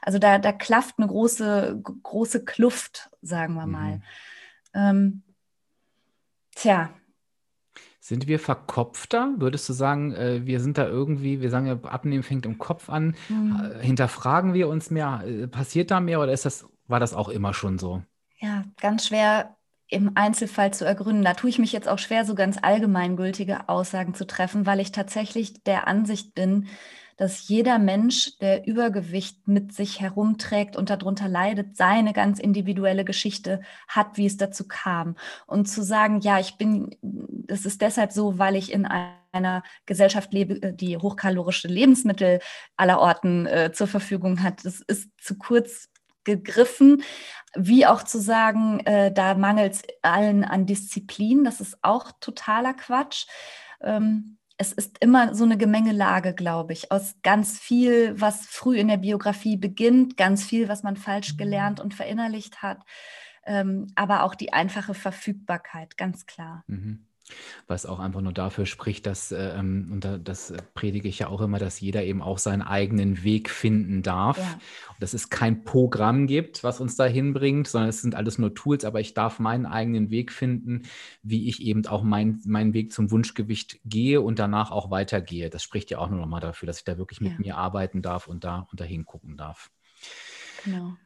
[0.00, 3.96] Also da, da klafft eine große, große Kluft, sagen wir mal.
[3.96, 4.02] Mhm.
[4.74, 5.22] Ähm,
[6.54, 6.90] tja,
[8.04, 9.32] sind wir verkopfter?
[9.36, 12.90] Würdest du sagen, äh, wir sind da irgendwie, wir sagen ja, Abnehmen fängt im Kopf
[12.90, 13.14] an.
[13.28, 13.74] Mhm.
[13.80, 15.22] Hinterfragen wir uns mehr?
[15.24, 18.02] Äh, passiert da mehr oder ist das, war das auch immer schon so?
[18.40, 21.22] Ja, ganz schwer im Einzelfall zu ergründen.
[21.22, 24.90] Da tue ich mich jetzt auch schwer, so ganz allgemeingültige Aussagen zu treffen, weil ich
[24.90, 26.66] tatsächlich der Ansicht bin,
[27.16, 33.60] dass jeder Mensch, der Übergewicht mit sich herumträgt und darunter leidet, seine ganz individuelle Geschichte
[33.88, 35.16] hat, wie es dazu kam.
[35.46, 40.32] Und zu sagen, ja, ich bin, das ist deshalb so, weil ich in einer Gesellschaft
[40.32, 42.40] lebe, die hochkalorische Lebensmittel
[42.76, 45.88] aller Orten äh, zur Verfügung hat, das ist zu kurz
[46.24, 47.02] gegriffen,
[47.54, 52.74] wie auch zu sagen, äh, da mangelt es allen an Disziplin, das ist auch totaler
[52.74, 53.26] Quatsch.
[53.82, 58.86] Ähm, es ist immer so eine Gemengelage, glaube ich, aus ganz viel, was früh in
[58.86, 62.78] der Biografie beginnt, ganz viel, was man falsch gelernt und verinnerlicht hat,
[63.44, 66.62] ähm, aber auch die einfache Verfügbarkeit, ganz klar.
[66.68, 67.06] Mhm
[67.66, 71.40] was auch einfach nur dafür spricht, dass, äh, ähm, und das predige ich ja auch
[71.40, 74.38] immer, dass jeder eben auch seinen eigenen Weg finden darf.
[74.38, 74.54] Ja.
[74.90, 78.54] Und dass es kein Programm gibt, was uns dahin bringt, sondern es sind alles nur
[78.54, 80.82] Tools, aber ich darf meinen eigenen Weg finden,
[81.22, 85.50] wie ich eben auch mein, meinen Weg zum Wunschgewicht gehe und danach auch weitergehe.
[85.50, 87.38] Das spricht ja auch nur nochmal dafür, dass ich da wirklich mit ja.
[87.38, 89.70] mir arbeiten darf und da und dahin gucken darf.
[90.64, 90.96] Genau.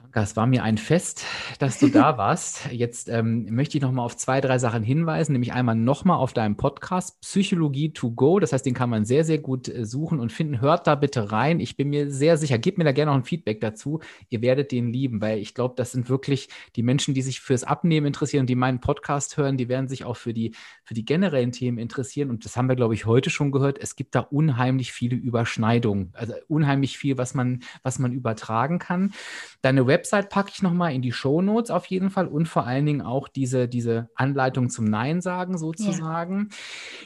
[0.00, 1.24] Franka, es war mir ein Fest,
[1.58, 2.70] dass du da warst.
[2.70, 6.14] Jetzt ähm, möchte ich noch mal auf zwei, drei Sachen hinweisen, nämlich einmal noch mal
[6.14, 8.38] auf deinem Podcast Psychologie to go.
[8.38, 10.60] Das heißt, den kann man sehr, sehr gut äh, suchen und finden.
[10.60, 11.58] Hört da bitte rein.
[11.58, 13.98] Ich bin mir sehr sicher, gebt mir da gerne noch ein Feedback dazu.
[14.28, 17.64] Ihr werdet den lieben, weil ich glaube, das sind wirklich die Menschen, die sich fürs
[17.64, 21.50] Abnehmen interessieren, die meinen Podcast hören, die werden sich auch für die, für die generellen
[21.50, 22.30] Themen interessieren.
[22.30, 23.78] Und das haben wir, glaube ich, heute schon gehört.
[23.80, 29.12] Es gibt da unheimlich viele Überschneidungen, also unheimlich viel, was man, was man übertragen kann.
[29.60, 32.86] Deine Website packe ich nochmal in die Show Notes auf jeden Fall und vor allen
[32.86, 36.48] Dingen auch diese, diese Anleitung zum Nein sagen sozusagen.
[36.50, 36.56] Ja.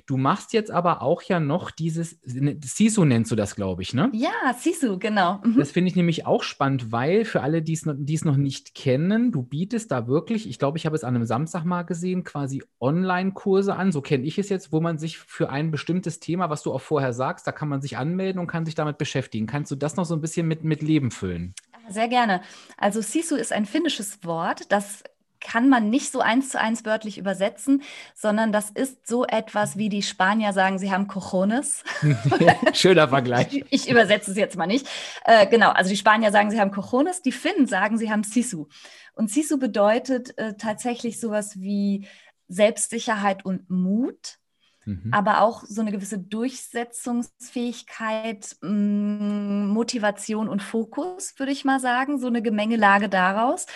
[0.07, 3.95] Du machst jetzt aber auch ja noch dieses, ne, Sisu nennst du das, glaube ich,
[3.95, 4.11] ne?
[4.13, 5.41] Ja, Sisu, genau.
[5.45, 5.57] Mhm.
[5.57, 9.43] Das finde ich nämlich auch spannend, weil für alle, die es noch nicht kennen, du
[9.43, 13.75] bietest da wirklich, ich glaube, ich habe es an einem Samstag mal gesehen, quasi Online-Kurse
[13.75, 16.73] an, so kenne ich es jetzt, wo man sich für ein bestimmtes Thema, was du
[16.73, 19.47] auch vorher sagst, da kann man sich anmelden und kann sich damit beschäftigen.
[19.47, 21.55] Kannst du das noch so ein bisschen mit, mit Leben füllen?
[21.93, 22.43] Sehr gerne.
[22.77, 25.03] Also Sisu ist ein finnisches Wort, das
[25.43, 27.83] kann man nicht so eins zu eins wörtlich übersetzen,
[28.15, 31.83] sondern das ist so etwas, wie die Spanier sagen, sie haben Cojones.
[32.73, 33.65] Schöner Vergleich.
[33.71, 34.87] Ich, übersetze es jetzt mal nicht.
[35.25, 38.69] Äh, genau, also die Spanier sagen, sie haben Cojones, die Finnen sagen, sie haben Sisu.
[39.15, 42.07] Und Sisu bedeutet äh, tatsächlich sowas wie
[42.49, 44.39] Selbstsicherheit und Mut.
[44.85, 45.11] Mhm.
[45.13, 52.27] aber auch so eine gewisse Durchsetzungsfähigkeit, mm, Motivation und Fokus, würde ich mal sagen, so
[52.27, 53.67] eine Gemengelage daraus.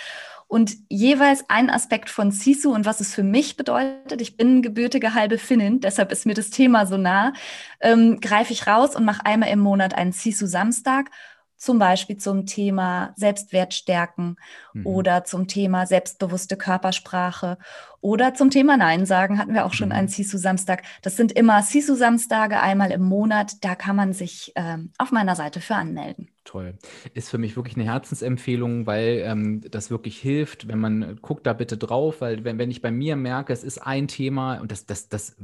[0.48, 5.14] Und jeweils ein Aspekt von Sisu und was es für mich bedeutet, ich bin gebürtige
[5.14, 7.32] halbe Finnin, deshalb ist mir das Thema so nah,
[7.80, 11.10] ähm, greife ich raus und mache einmal im Monat einen Sisu-Samstag
[11.56, 14.36] zum Beispiel zum Thema Selbstwert stärken
[14.72, 14.86] mhm.
[14.86, 17.58] oder zum Thema selbstbewusste Körpersprache
[18.00, 19.94] oder zum Thema Nein sagen hatten wir auch schon mhm.
[19.96, 20.84] einen Sisu-Samstag.
[21.02, 23.64] Das sind immer Sisu-Samstage einmal im Monat.
[23.64, 26.28] Da kann man sich ähm, auf meiner Seite für anmelden.
[26.44, 26.78] Toll.
[27.14, 31.52] Ist für mich wirklich eine Herzensempfehlung, weil ähm, das wirklich hilft, wenn man guckt da
[31.52, 34.86] bitte drauf, weil wenn, wenn ich bei mir merke, es ist ein Thema und das,
[34.86, 35.36] das, das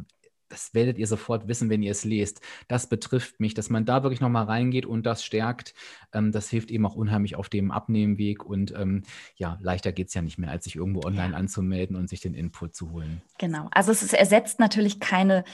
[0.53, 2.43] das werdet ihr sofort wissen, wenn ihr es lest.
[2.69, 5.73] Das betrifft mich, dass man da wirklich nochmal reingeht und das stärkt.
[6.13, 8.45] Ähm, das hilft eben auch unheimlich auf dem Abnehmweg.
[8.45, 9.03] Und ähm,
[9.37, 11.39] ja, leichter geht es ja nicht mehr, als sich irgendwo online ja.
[11.39, 13.23] anzumelden und sich den Input zu holen.
[13.39, 13.69] Genau.
[13.71, 15.45] Also es ist, ersetzt natürlich keine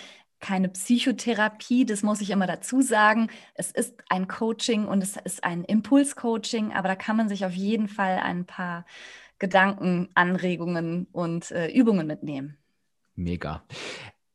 [0.41, 3.29] keine Psychotherapie, das muss ich immer dazu sagen.
[3.55, 7.55] Es ist ein Coaching und es ist ein Impulscoaching, aber da kann man sich auf
[7.55, 8.87] jeden Fall ein paar
[9.41, 12.57] Gedanken, Anregungen und äh, Übungen mitnehmen.
[13.17, 13.65] Mega.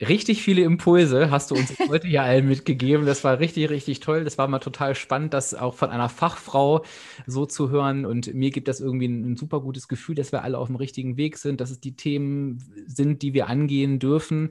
[0.02, 3.06] Richtig viele Impulse hast du uns heute hier allen mitgegeben.
[3.06, 4.24] Das war richtig, richtig toll.
[4.24, 6.84] Das war mal total spannend, das auch von einer Fachfrau
[7.28, 8.06] so zu hören.
[8.06, 10.78] Und mir gibt das irgendwie ein, ein, super gutes Gefühl, dass wir alle auf dem
[10.78, 14.50] richtigen Weg sind, dass es die Themen sind, die wir angehen dürfen.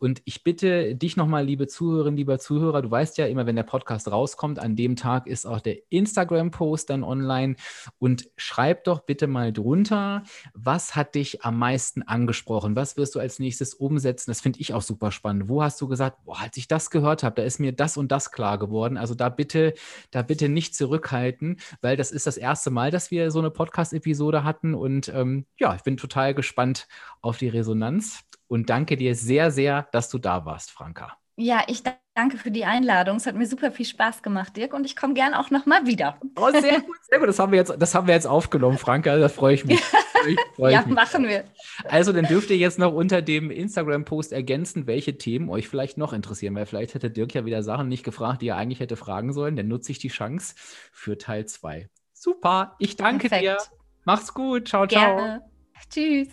[0.00, 3.62] Und ich bitte dich nochmal, liebe Zuhörerinnen, lieber Zuhörer, du weißt ja immer, wenn der
[3.62, 7.54] Podcast rauskommt, an dem Tag ist auch der Instagram-Post dann online.
[7.98, 12.74] Und schreib doch bitte mal drunter, was hat dich am meisten angesprochen?
[12.74, 14.32] Was wirst du als nächstes umsetzen?
[14.32, 15.48] Das finde ich auch super spannend.
[15.48, 18.10] Wo hast du gesagt, boah, als ich das gehört habe, da ist mir das und
[18.12, 18.96] das klar geworden.
[18.96, 19.74] Also da bitte,
[20.10, 24.44] da bitte nicht zurückhalten, weil das ist das erste Mal, dass wir so eine Podcast-Episode
[24.44, 24.74] hatten.
[24.74, 26.88] Und ähm, ja, ich bin total gespannt
[27.20, 31.19] auf die Resonanz und danke dir sehr, sehr, dass du da warst, Franka.
[31.40, 31.82] Ja, ich
[32.14, 33.16] danke für die Einladung.
[33.16, 35.86] Es hat mir super viel Spaß gemacht, Dirk, und ich komme gern auch noch mal
[35.86, 36.18] wieder.
[36.36, 37.28] Oh, sehr gut, sehr gut.
[37.28, 39.16] Das haben wir jetzt, das haben wir jetzt aufgenommen, Franka.
[39.16, 39.80] Da freue ich mich.
[40.54, 40.94] Freu ja, mich.
[40.94, 41.44] machen wir.
[41.84, 46.12] Also, dann dürft ihr jetzt noch unter dem Instagram-Post ergänzen, welche Themen euch vielleicht noch
[46.12, 49.32] interessieren, weil vielleicht hätte Dirk ja wieder Sachen nicht gefragt, die er eigentlich hätte fragen
[49.32, 49.56] sollen.
[49.56, 50.54] Dann nutze ich die Chance
[50.92, 51.88] für Teil 2.
[52.12, 53.48] Super, ich danke Perfekt.
[53.48, 53.56] dir.
[54.04, 54.68] Mach's gut.
[54.68, 55.16] Ciao, ciao.
[55.16, 55.42] Gerne.
[55.88, 56.28] Tschüss.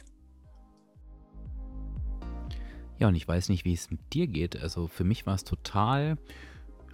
[2.99, 4.61] Ja, und ich weiß nicht, wie es mit dir geht.
[4.61, 6.17] Also für mich war es total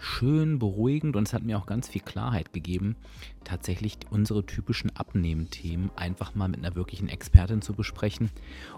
[0.04, 2.98] schön, beruhigend und es hat mir auch ganz viel Klarheit gegeben,
[3.46, 8.30] tatsächlich unsere typischen Abnehmthemen einfach mal mit einer wirklichen Expertin zu besprechen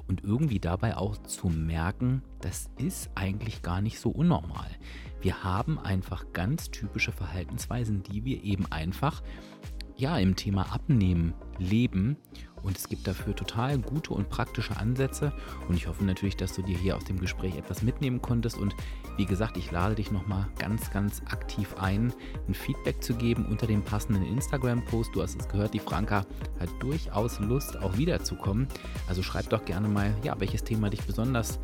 [0.08, 4.70] und irgendwie dabei auch zu merken, das ist eigentlich gar nicht so unnormal.
[5.22, 9.24] Wir haben einfach ganz typische Verhaltensweisen, die wir eben einfach
[9.98, 12.18] ja im Thema Abnehmen leben
[12.66, 15.32] und es gibt dafür total gute und praktische Ansätze.
[15.70, 18.58] Und ich hoffe natürlich, dass du dir hier aus dem Gespräch etwas mitnehmen konntest.
[18.58, 18.76] Und
[19.18, 22.12] wie gesagt, ich lade dich nochmal ganz, ganz aktiv ein,
[22.48, 25.12] ein Feedback zu geben unter dem passenden Instagram-Post.
[25.14, 26.26] Du hast es gehört, die Franka
[26.60, 28.68] hat durchaus Lust, auch wiederzukommen.
[29.08, 31.60] Also schreib doch gerne mal, ja, welches Thema dich besonders